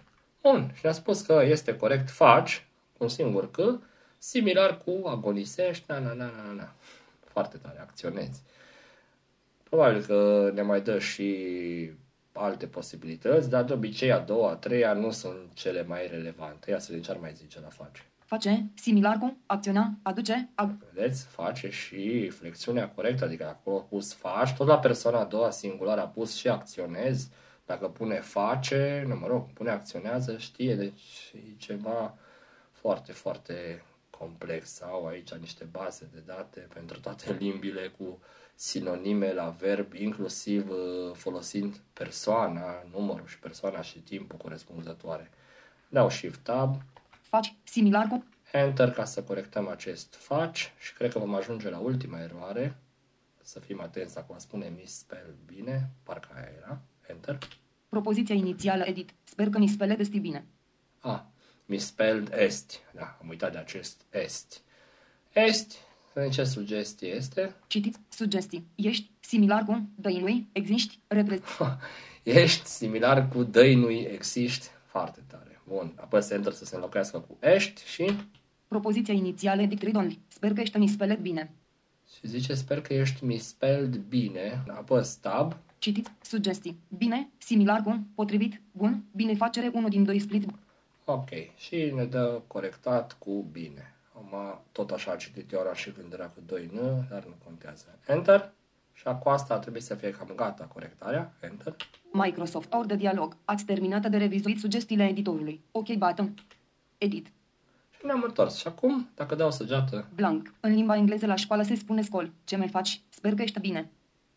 Bun, 0.42 0.72
și 0.74 0.86
a 0.86 0.92
spus 0.92 1.20
că 1.20 1.42
este 1.44 1.76
corect 1.76 2.10
faci, 2.10 2.66
un 2.98 3.08
singur 3.08 3.50
că, 3.50 3.78
similar 4.18 4.78
cu 4.78 5.06
agonisești, 5.06 5.84
na, 5.88 5.98
na, 5.98 6.12
na, 6.12 6.24
na, 6.24 6.52
na. 6.52 6.74
Foarte 7.24 7.56
tare, 7.56 7.80
acționezi. 7.80 8.42
Probabil 9.62 10.04
că 10.04 10.50
ne 10.54 10.62
mai 10.62 10.80
dă 10.80 10.98
și 10.98 11.90
alte 12.36 12.66
posibilități, 12.66 13.50
dar 13.50 13.64
de 13.64 13.72
obicei 13.72 14.12
a 14.12 14.18
doua, 14.18 14.50
a 14.50 14.54
treia 14.56 14.92
nu 14.92 15.10
sunt 15.10 15.52
cele 15.54 15.82
mai 15.82 16.06
relevante. 16.10 16.70
Ia 16.70 16.78
să 16.78 16.86
vedem 16.88 17.02
ce 17.04 17.10
ar 17.10 17.16
mai 17.16 17.32
zice 17.34 17.60
la 17.60 17.68
face. 17.68 18.02
Face, 18.24 18.70
similar 18.74 19.18
cu, 19.18 19.36
acționa, 19.46 19.98
aduce, 20.02 20.48
ag- 20.54 20.92
Vedeți? 20.92 21.26
Face 21.26 21.70
și 21.70 22.28
flexiunea 22.28 22.88
corectă, 22.88 23.24
adică 23.24 23.46
acolo 23.46 23.76
a 23.76 23.80
pus 23.80 24.14
faci, 24.14 24.54
tot 24.54 24.66
la 24.66 24.78
persoana 24.78 25.20
a 25.20 25.24
doua 25.24 25.50
singulară 25.50 26.00
a 26.00 26.06
pus 26.08 26.34
și 26.34 26.48
acționez. 26.48 27.28
Dacă 27.66 27.88
pune 27.88 28.14
face, 28.20 29.04
nu 29.06 29.16
mă 29.16 29.26
rog, 29.26 29.52
pune 29.52 29.70
acționează, 29.70 30.36
știe, 30.38 30.74
deci 30.74 31.32
e 31.34 31.54
ceva 31.56 32.14
foarte, 32.72 33.12
foarte 33.12 33.82
complex. 34.10 34.82
Au 34.82 35.06
aici 35.06 35.34
niște 35.34 35.64
baze 35.70 36.08
de 36.12 36.22
date 36.26 36.68
pentru 36.74 37.00
toate 37.00 37.32
limbile 37.38 37.94
cu 37.98 38.20
sinonime 38.56 39.32
la 39.32 39.48
verb, 39.58 39.92
inclusiv 39.94 40.70
uh, 40.70 41.14
folosind 41.14 41.80
persoana, 41.92 42.84
numărul 42.90 43.26
și 43.26 43.38
persoana 43.38 43.82
și 43.82 43.98
timpul 43.98 44.38
corespunzătoare. 44.38 45.30
Dau 45.88 46.10
Shift-Tab, 46.10 46.82
faci, 47.22 47.54
similar 47.64 48.06
cu, 48.06 48.24
Enter 48.52 48.90
ca 48.90 49.04
să 49.04 49.22
corectăm 49.22 49.68
acest 49.68 50.14
faci 50.14 50.72
și 50.78 50.94
cred 50.94 51.12
că 51.12 51.18
vom 51.18 51.34
ajunge 51.34 51.70
la 51.70 51.78
ultima 51.78 52.20
eroare. 52.20 52.76
Să 53.42 53.60
fim 53.60 53.80
atenți 53.80 54.14
dacă 54.14 54.26
va 54.28 54.38
spune 54.38 54.72
misspell 54.76 55.34
bine, 55.46 55.90
parcă 56.02 56.28
aia 56.34 56.50
era. 56.56 56.80
Enter. 57.06 57.38
propoziția 57.88 58.34
inițială, 58.34 58.84
edit. 58.84 59.10
Sper 59.24 59.48
că 59.48 59.58
mi 59.58 59.68
spele 59.68 59.94
desti 59.94 60.18
bine. 60.18 60.46
Ah, 61.00 61.20
misspelled 61.66 62.32
est. 62.32 62.80
Da, 62.94 63.16
am 63.20 63.28
uitat 63.28 63.52
de 63.52 63.58
acest 63.58 64.00
est. 64.10 64.62
Est, 65.32 65.72
să 65.72 65.74
vedem 65.74 65.85
ce 66.30 66.44
sugestie 66.44 67.08
este. 67.08 67.54
Citiți, 67.66 67.98
sugestii. 68.08 68.66
Ești, 68.74 69.10
similar 69.20 69.64
cu, 69.64 69.88
dăinui, 69.94 70.46
existi, 70.52 70.98
repre... 71.06 71.40
Ești 72.22 72.66
similar 72.66 73.28
cu 73.28 73.42
dăinui 73.42 73.98
existi. 73.98 74.68
Foarte 74.86 75.20
tare. 75.26 75.60
Bun, 75.68 75.92
apăs 75.96 76.30
Enter 76.30 76.52
să 76.52 76.64
se 76.64 76.74
înlocuiască 76.74 77.18
cu 77.18 77.36
ești 77.40 77.82
și, 77.84 78.12
Propoziția 78.68 79.14
inițială, 79.14 79.62
edit 79.62 79.82
read 79.82 79.96
only. 79.96 80.18
Sper 80.28 80.52
că 80.52 80.60
ești 80.60 80.78
mi 80.78 80.88
spelet 80.88 81.18
bine. 81.18 81.54
și 82.14 82.26
zice 82.26 82.54
sper 82.54 82.80
că 82.80 82.94
ești 82.94 83.24
misspelled 83.24 83.96
bine. 83.96 84.64
Apăs 84.68 85.14
Tab. 85.14 85.56
Citiți, 85.78 86.10
sugestii. 86.22 86.78
Bine, 86.96 87.28
similar 87.38 87.82
cu, 87.82 88.06
potrivit, 88.14 88.60
bun, 88.72 89.04
binefacere, 89.14 89.70
unul 89.74 89.88
din 89.88 90.04
doi 90.04 90.18
split. 90.18 90.48
Ok, 91.04 91.28
și 91.56 91.92
ne 91.94 92.04
dă 92.04 92.40
corectat 92.46 93.16
cu 93.18 93.46
bine. 93.52 93.95
Am 94.16 94.60
tot 94.72 94.90
așa 94.90 95.10
a 95.12 95.16
citit 95.16 95.52
eu 95.52 95.60
ora 95.60 95.74
și 95.74 95.90
când 95.90 96.12
era 96.12 96.26
cu 96.26 96.40
2 96.46 96.70
n, 96.72 97.06
dar 97.10 97.24
nu 97.24 97.34
contează. 97.44 97.98
Enter. 98.06 98.52
Și 98.92 99.04
cu 99.22 99.28
asta 99.28 99.58
trebuie 99.58 99.82
să 99.82 99.94
fie 99.94 100.10
cam 100.10 100.32
gata 100.36 100.64
corectarea. 100.64 101.32
Enter. 101.40 101.76
Microsoft, 102.12 102.72
or 102.72 102.86
de 102.86 102.96
dialog. 102.96 103.36
Ați 103.44 103.64
terminat 103.64 104.06
de 104.06 104.16
revizuit 104.16 104.58
sugestiile 104.58 105.04
editorului. 105.08 105.60
Ok, 105.70 105.92
button. 105.92 106.34
Edit. 106.98 107.26
Și 107.90 108.06
ne-am 108.06 108.22
întors. 108.22 108.56
Și 108.56 108.66
acum, 108.66 109.08
dacă 109.14 109.34
dau 109.34 109.50
săgeată, 109.50 110.06
Blank. 110.14 110.52
În 110.60 110.72
limba 110.74 110.96
engleză 110.96 111.26
la 111.26 111.34
școală 111.34 111.62
se 111.62 111.74
spune 111.74 112.02
scol. 112.02 112.30
Ce 112.44 112.56
mai 112.56 112.68
faci? 112.68 113.00
Sper 113.08 113.34
că 113.34 113.42
ești 113.42 113.60
bine. 113.60 113.90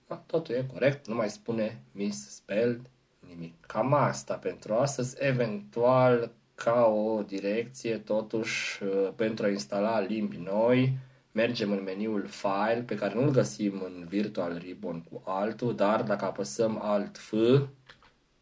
da, 0.07 0.15
totul 0.15 0.55
e 0.55 0.65
corect, 0.73 1.07
nu 1.07 1.15
mai 1.15 1.29
spune 1.29 1.81
misspelled 1.91 2.89
nimic. 3.27 3.53
Cam 3.65 3.93
asta 3.93 4.33
pentru 4.33 4.73
astăzi, 4.73 5.15
eventual 5.19 6.31
ca 6.63 6.85
o 6.85 7.21
direcție, 7.21 7.97
totuși, 7.97 8.83
uh, 8.83 9.09
pentru 9.15 9.45
a 9.45 9.49
instala 9.49 9.99
limbi 9.99 10.37
noi, 10.37 10.97
mergem 11.31 11.71
în 11.71 11.83
meniul 11.83 12.27
File, 12.27 12.83
pe 12.85 12.95
care 12.95 13.13
nu-l 13.13 13.31
găsim 13.31 13.81
în 13.85 14.05
Virtual 14.07 14.57
Ribbon 14.57 15.01
cu 15.11 15.21
altul, 15.25 15.75
dar 15.75 16.03
dacă 16.03 16.25
apăsăm 16.25 16.79
Alt 16.81 17.17
F, 17.17 17.33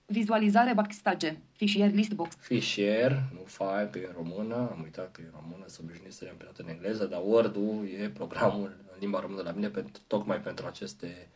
Vizualizare 0.10 0.74
backstage. 0.74 1.38
Fișier 1.52 1.92
listbox. 1.92 2.36
fișier, 2.40 3.12
nu 3.34 3.44
file, 3.46 3.90
că 3.92 4.00
e 4.00 4.06
în 4.06 4.14
română, 4.16 4.56
am 4.56 4.80
uitat 4.84 5.12
că 5.12 5.22
e 5.22 5.30
în 5.34 5.40
română, 5.42 5.64
să 5.66 5.80
obișnuit 5.84 6.14
să 6.14 6.24
le-am 6.24 6.54
în 6.58 6.68
engleză, 6.70 7.06
dar 7.06 7.22
Word-ul 7.24 7.88
e 8.02 8.10
programul 8.10 8.78
în 8.92 8.98
limba 9.00 9.20
română 9.20 9.42
la 9.42 9.52
mine 9.52 9.68
pentru, 9.68 10.02
tocmai 10.08 10.42
pentru 10.42 10.66
aceste 10.66 11.30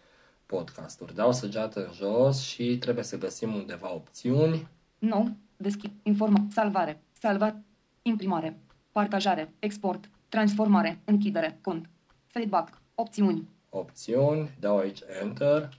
podcasturi. 0.46 1.16
Dau 1.16 1.32
săgeată 1.32 1.86
în 1.86 1.94
jos 1.94 2.42
și 2.42 2.78
trebuie 2.78 3.04
să 3.04 3.18
găsim 3.18 3.54
undeva 3.54 3.94
opțiuni. 3.94 4.68
Nou. 5.00 5.32
Deschid. 5.62 5.92
Informa. 6.04 6.46
Salvare. 6.52 7.02
Salvat. 7.20 7.56
Imprimare. 8.02 8.60
Partajare. 8.92 9.54
Export. 9.60 10.10
Transformare. 10.30 11.00
Închidere. 11.06 11.60
Cont. 11.62 11.90
Feedback. 12.28 12.82
Opțiuni. 12.96 13.48
Opțiuni, 13.70 14.50
dau 14.60 14.78
aici 14.78 15.00
Enter, 15.22 15.70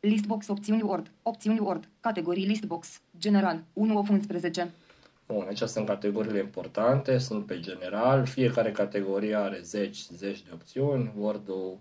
Listbox. 0.00 0.48
Opțiuni 0.48 0.82
Word. 0.82 1.10
Opțiuni 1.22 1.58
Word. 1.58 1.88
Categorii 2.00 2.46
Listbox. 2.46 3.00
General. 3.18 3.64
1 3.72 3.98
of 3.98 4.08
11. 4.08 4.70
Bun, 5.26 5.44
aici 5.46 5.58
sunt 5.58 5.86
categoriile 5.86 6.38
importante, 6.38 7.18
sunt 7.18 7.46
pe 7.46 7.60
general, 7.60 8.26
fiecare 8.26 8.72
categorie 8.72 9.34
are 9.34 9.60
zeci, 9.60 10.06
zeci 10.08 10.42
de 10.42 10.50
opțiuni, 10.52 11.12
Word-ul 11.18 11.78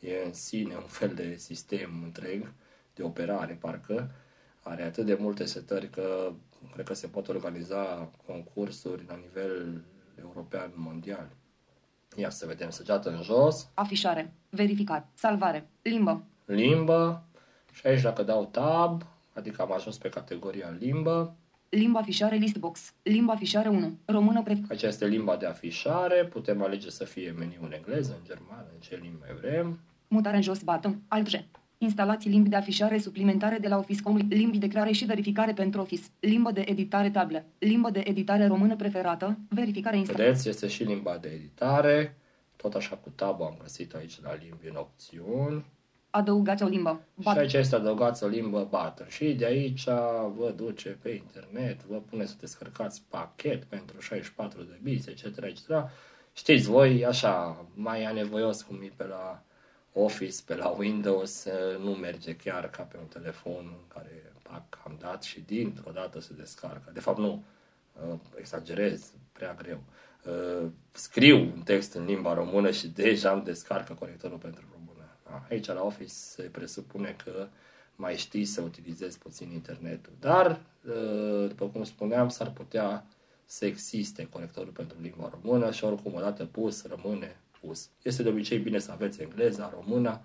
e 0.00 0.22
în 0.26 0.32
sine 0.32 0.74
un 0.74 0.86
fel 0.86 1.12
de 1.14 1.34
sistem 1.36 2.00
întreg 2.04 2.52
de 2.94 3.02
operare, 3.02 3.58
parcă 3.60 4.10
are 4.62 4.82
atât 4.82 5.06
de 5.06 5.16
multe 5.20 5.44
setări 5.44 5.90
că 5.90 6.32
cred 6.72 6.86
că 6.86 6.94
se 6.94 7.06
pot 7.06 7.28
organiza 7.28 8.10
concursuri 8.26 9.04
la 9.08 9.16
nivel 9.16 9.84
european 10.20 10.72
mondial. 10.74 11.28
Ia 12.16 12.30
să 12.30 12.46
vedem 12.46 12.70
săgeată 12.70 13.10
în 13.10 13.22
jos, 13.22 13.70
Afișare. 13.74 14.32
Verificat. 14.50 15.08
Salvare. 15.14 15.68
Limbă. 15.82 16.24
limbă 16.44 17.24
și 17.72 17.86
aici 17.86 18.02
dacă 18.02 18.22
dau 18.22 18.44
tab, 18.44 19.02
adică 19.34 19.62
am 19.62 19.72
ajuns 19.72 19.98
pe 19.98 20.08
categoria 20.08 20.76
limbă, 20.78 21.34
Limba 21.70 21.98
afișare 21.98 22.36
Listbox. 22.36 22.92
Limba 23.02 23.32
afișare 23.32 23.68
1. 23.68 23.98
Română 24.04 24.42
pre... 24.42 24.62
Aici 24.68 24.82
este 24.82 25.06
limba 25.06 25.36
de 25.36 25.46
afișare, 25.46 26.24
putem 26.24 26.62
alege 26.62 26.90
să 26.90 27.04
fie 27.04 27.30
meniu 27.30 27.60
în 27.62 27.72
engleză, 27.72 28.16
în 28.18 28.24
germană, 28.24 28.66
în 28.74 28.80
ce 28.80 28.98
limbi 29.02 29.18
mai 29.20 29.34
vrem. 29.40 29.80
Mutare 30.08 30.36
în 30.36 30.42
jos, 30.42 30.62
button, 30.62 31.02
alt 31.08 31.28
G. 31.28 31.44
Instalați 31.82 32.28
limbi 32.28 32.48
de 32.48 32.56
afișare 32.56 32.98
suplimentare 32.98 33.58
de 33.58 33.68
la 33.68 33.78
Office.com, 33.78 34.16
limbi 34.28 34.58
de 34.58 34.68
creare 34.68 34.92
și 34.92 35.04
verificare 35.04 35.52
pentru 35.52 35.80
Office, 35.80 36.02
limbă 36.18 36.50
de 36.50 36.64
editare 36.66 37.10
table, 37.10 37.46
limbă 37.58 37.90
de 37.90 38.02
editare 38.04 38.46
română 38.46 38.76
preferată, 38.76 39.38
verificare 39.48 39.96
instalare. 39.96 40.24
Vedeți, 40.24 40.48
este 40.48 40.68
și 40.68 40.82
limba 40.82 41.18
de 41.18 41.28
editare, 41.28 42.16
tot 42.56 42.74
așa 42.74 42.96
cu 42.96 43.10
tab 43.14 43.42
am 43.42 43.56
găsit 43.60 43.94
aici 43.94 44.20
la 44.22 44.34
limbi 44.34 44.68
în 44.68 44.76
opțiuni. 44.76 45.64
Adăugați 46.10 46.62
o 46.62 46.66
limbă. 46.66 47.00
Și 47.14 47.22
Button. 47.22 47.38
aici 47.38 47.52
este 47.52 47.74
adăugați 47.74 48.24
o 48.24 48.26
limbă 48.26 48.68
button. 48.70 49.06
Și 49.08 49.32
de 49.32 49.44
aici 49.44 49.84
vă 50.36 50.52
duce 50.56 50.98
pe 51.02 51.10
internet, 51.10 51.84
vă 51.84 51.96
pune 51.96 52.24
să 52.24 52.34
descărcați 52.40 53.02
pachet 53.08 53.64
pentru 53.64 54.00
64 54.00 54.62
de 54.62 54.78
biți, 54.82 55.10
etc. 55.10 55.24
etc. 55.24 55.60
Știți 56.32 56.66
voi, 56.66 57.06
așa, 57.06 57.66
mai 57.74 58.04
anevoios 58.04 58.62
cum 58.62 58.80
e 58.82 58.92
pe 58.96 59.04
la 59.04 59.42
Office, 59.92 60.42
pe 60.46 60.54
la 60.54 60.68
Windows, 60.68 61.46
nu 61.78 61.90
merge 61.90 62.36
chiar 62.36 62.70
ca 62.70 62.82
pe 62.82 62.96
un 63.00 63.06
telefon 63.06 63.64
în 63.64 63.86
care 63.88 64.32
pac, 64.50 64.80
am 64.84 64.96
dat 64.98 65.22
și 65.22 65.40
dintr-o 65.40 65.90
dată 65.90 66.20
se 66.20 66.32
descarcă. 66.36 66.90
De 66.92 67.00
fapt, 67.00 67.18
nu, 67.18 67.44
uh, 67.92 68.18
exagerez, 68.38 69.12
prea 69.32 69.54
greu. 69.54 69.82
Uh, 70.24 70.68
Scriu 70.92 71.36
un 71.36 71.62
text 71.64 71.94
în 71.94 72.04
limba 72.04 72.34
română 72.34 72.70
și 72.70 72.88
deja 72.88 73.32
îmi 73.32 73.44
descarcă 73.44 73.94
corectorul 73.94 74.38
pentru 74.38 74.64
română. 74.72 75.08
Da? 75.24 75.46
Aici 75.50 75.66
la 75.66 75.82
Office 75.82 76.12
se 76.12 76.42
presupune 76.42 77.16
că 77.24 77.48
mai 77.96 78.16
știi 78.16 78.44
să 78.44 78.60
utilizezi 78.60 79.18
puțin 79.18 79.50
internetul. 79.50 80.12
Dar, 80.20 80.60
uh, 80.86 81.48
după 81.48 81.66
cum 81.66 81.84
spuneam, 81.84 82.28
s-ar 82.28 82.50
putea 82.50 83.06
să 83.44 83.66
existe 83.66 84.28
corectorul 84.28 84.72
pentru 84.72 84.96
limba 85.00 85.30
română 85.42 85.70
și 85.70 85.84
oricum 85.84 86.14
odată 86.14 86.44
pus, 86.44 86.86
rămâne 86.86 87.39
pus. 87.60 87.88
Este 88.02 88.22
de 88.22 88.28
obicei 88.28 88.58
bine 88.58 88.78
să 88.78 88.92
aveți 88.92 89.22
engleza, 89.22 89.72
româna, 89.74 90.22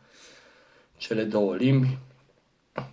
cele 0.98 1.24
două 1.24 1.56
limbi, 1.56 1.98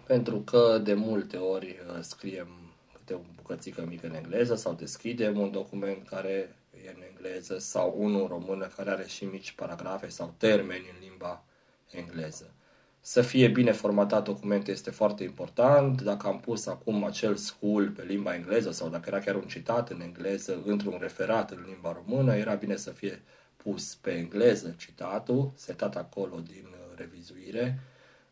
pentru 0.06 0.40
că 0.40 0.80
de 0.84 0.94
multe 0.94 1.36
ori 1.36 1.66
uh, 1.66 2.00
scriem 2.00 2.48
câte 2.92 3.14
o 3.14 3.20
bucățică 3.36 3.84
mică 3.88 4.06
în 4.06 4.14
engleză 4.14 4.54
sau 4.54 4.72
deschidem 4.72 5.38
un 5.38 5.50
document 5.50 6.08
care 6.08 6.56
e 6.84 6.92
în 6.96 7.02
engleză 7.10 7.58
sau 7.58 7.94
unul 7.98 8.20
în 8.20 8.26
română 8.26 8.66
care 8.76 8.90
are 8.90 9.06
și 9.06 9.24
mici 9.24 9.52
paragrafe 9.52 10.08
sau 10.08 10.34
termeni 10.36 10.90
în 10.92 11.08
limba 11.08 11.44
engleză. 11.90 12.54
Să 13.00 13.22
fie 13.22 13.48
bine 13.48 13.72
formatat 13.72 14.24
documentul 14.24 14.72
este 14.72 14.90
foarte 14.90 15.24
important. 15.24 16.02
Dacă 16.02 16.26
am 16.26 16.40
pus 16.40 16.66
acum 16.66 17.04
acel 17.04 17.36
school 17.36 17.90
pe 17.90 18.02
limba 18.02 18.34
engleză 18.34 18.70
sau 18.70 18.88
dacă 18.88 19.04
era 19.06 19.18
chiar 19.18 19.34
un 19.34 19.46
citat 19.46 19.90
în 19.90 20.00
engleză 20.00 20.62
într-un 20.64 20.98
referat 21.00 21.50
în 21.50 21.64
limba 21.66 21.92
română, 21.92 22.36
era 22.36 22.54
bine 22.54 22.76
să 22.76 22.90
fie 22.90 23.22
pus 23.62 23.94
pe 23.94 24.10
engleză 24.10 24.74
citatul, 24.78 25.52
setat 25.54 25.96
acolo 25.96 26.40
din 26.46 26.66
uh, 26.70 26.98
revizuire 26.98 27.78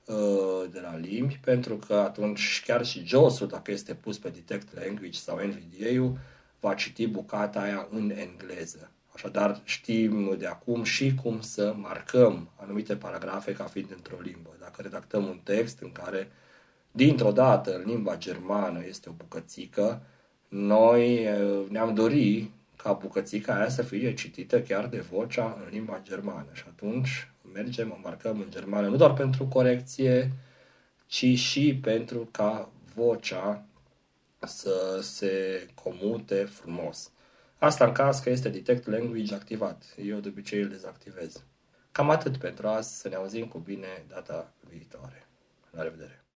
uh, 0.04 0.70
de 0.70 0.80
la 0.80 0.96
limbi, 0.96 1.40
pentru 1.44 1.76
că 1.76 1.94
atunci 1.94 2.62
chiar 2.66 2.84
și 2.84 3.04
JOS-ul, 3.04 3.46
dacă 3.46 3.70
este 3.70 3.94
pus 3.94 4.18
pe 4.18 4.28
Detect 4.28 4.74
Language 4.74 5.18
sau 5.18 5.38
NVDA-ul, 5.38 6.18
va 6.60 6.74
citi 6.74 7.06
bucata 7.06 7.60
aia 7.60 7.88
în 7.90 8.10
engleză. 8.10 8.90
Așadar, 9.14 9.60
știm 9.64 10.36
de 10.38 10.46
acum 10.46 10.82
și 10.82 11.14
cum 11.14 11.40
să 11.40 11.74
marcăm 11.76 12.50
anumite 12.56 12.96
paragrafe 12.96 13.52
ca 13.52 13.64
fiind 13.64 13.90
într-o 13.90 14.20
limbă. 14.22 14.56
Dacă 14.60 14.82
redactăm 14.82 15.24
un 15.24 15.40
text 15.42 15.80
în 15.80 15.92
care 15.92 16.30
dintr-o 16.90 17.32
dată 17.32 17.76
în 17.76 17.82
limba 17.86 18.16
germană 18.16 18.84
este 18.86 19.08
o 19.08 19.12
bucățică, 19.12 20.02
noi 20.48 21.28
ne-am 21.68 21.94
dorit 21.94 22.50
ca 22.82 22.92
bucățica 22.92 23.54
aia 23.54 23.68
să 23.68 23.82
fie 23.82 24.14
citită 24.14 24.62
chiar 24.62 24.86
de 24.86 25.00
vocea 25.00 25.58
în 25.64 25.70
limba 25.70 26.00
germană. 26.02 26.48
Și 26.52 26.64
atunci 26.68 27.30
mergem, 27.52 27.98
marcăm 28.02 28.40
în 28.40 28.50
germană, 28.50 28.88
nu 28.88 28.96
doar 28.96 29.12
pentru 29.12 29.46
corecție, 29.46 30.32
ci 31.06 31.38
și 31.38 31.78
pentru 31.82 32.28
ca 32.30 32.70
vocea 32.94 33.64
să 34.38 34.98
se 35.02 35.66
comute 35.74 36.44
frumos. 36.44 37.10
Asta 37.58 37.84
în 37.84 37.92
caz 37.92 38.18
că 38.18 38.30
este 38.30 38.48
Detect 38.48 38.86
Language 38.86 39.34
activat. 39.34 39.94
Eu 40.04 40.18
de 40.18 40.28
obicei 40.28 40.60
îl 40.60 40.68
dezactivez. 40.68 41.44
Cam 41.92 42.10
atât 42.10 42.36
pentru 42.36 42.68
azi. 42.68 42.98
Să 42.98 43.08
ne 43.08 43.14
auzim 43.14 43.46
cu 43.46 43.58
bine 43.58 44.04
data 44.08 44.52
viitoare. 44.68 45.26
La 45.70 45.82
revedere! 45.82 46.19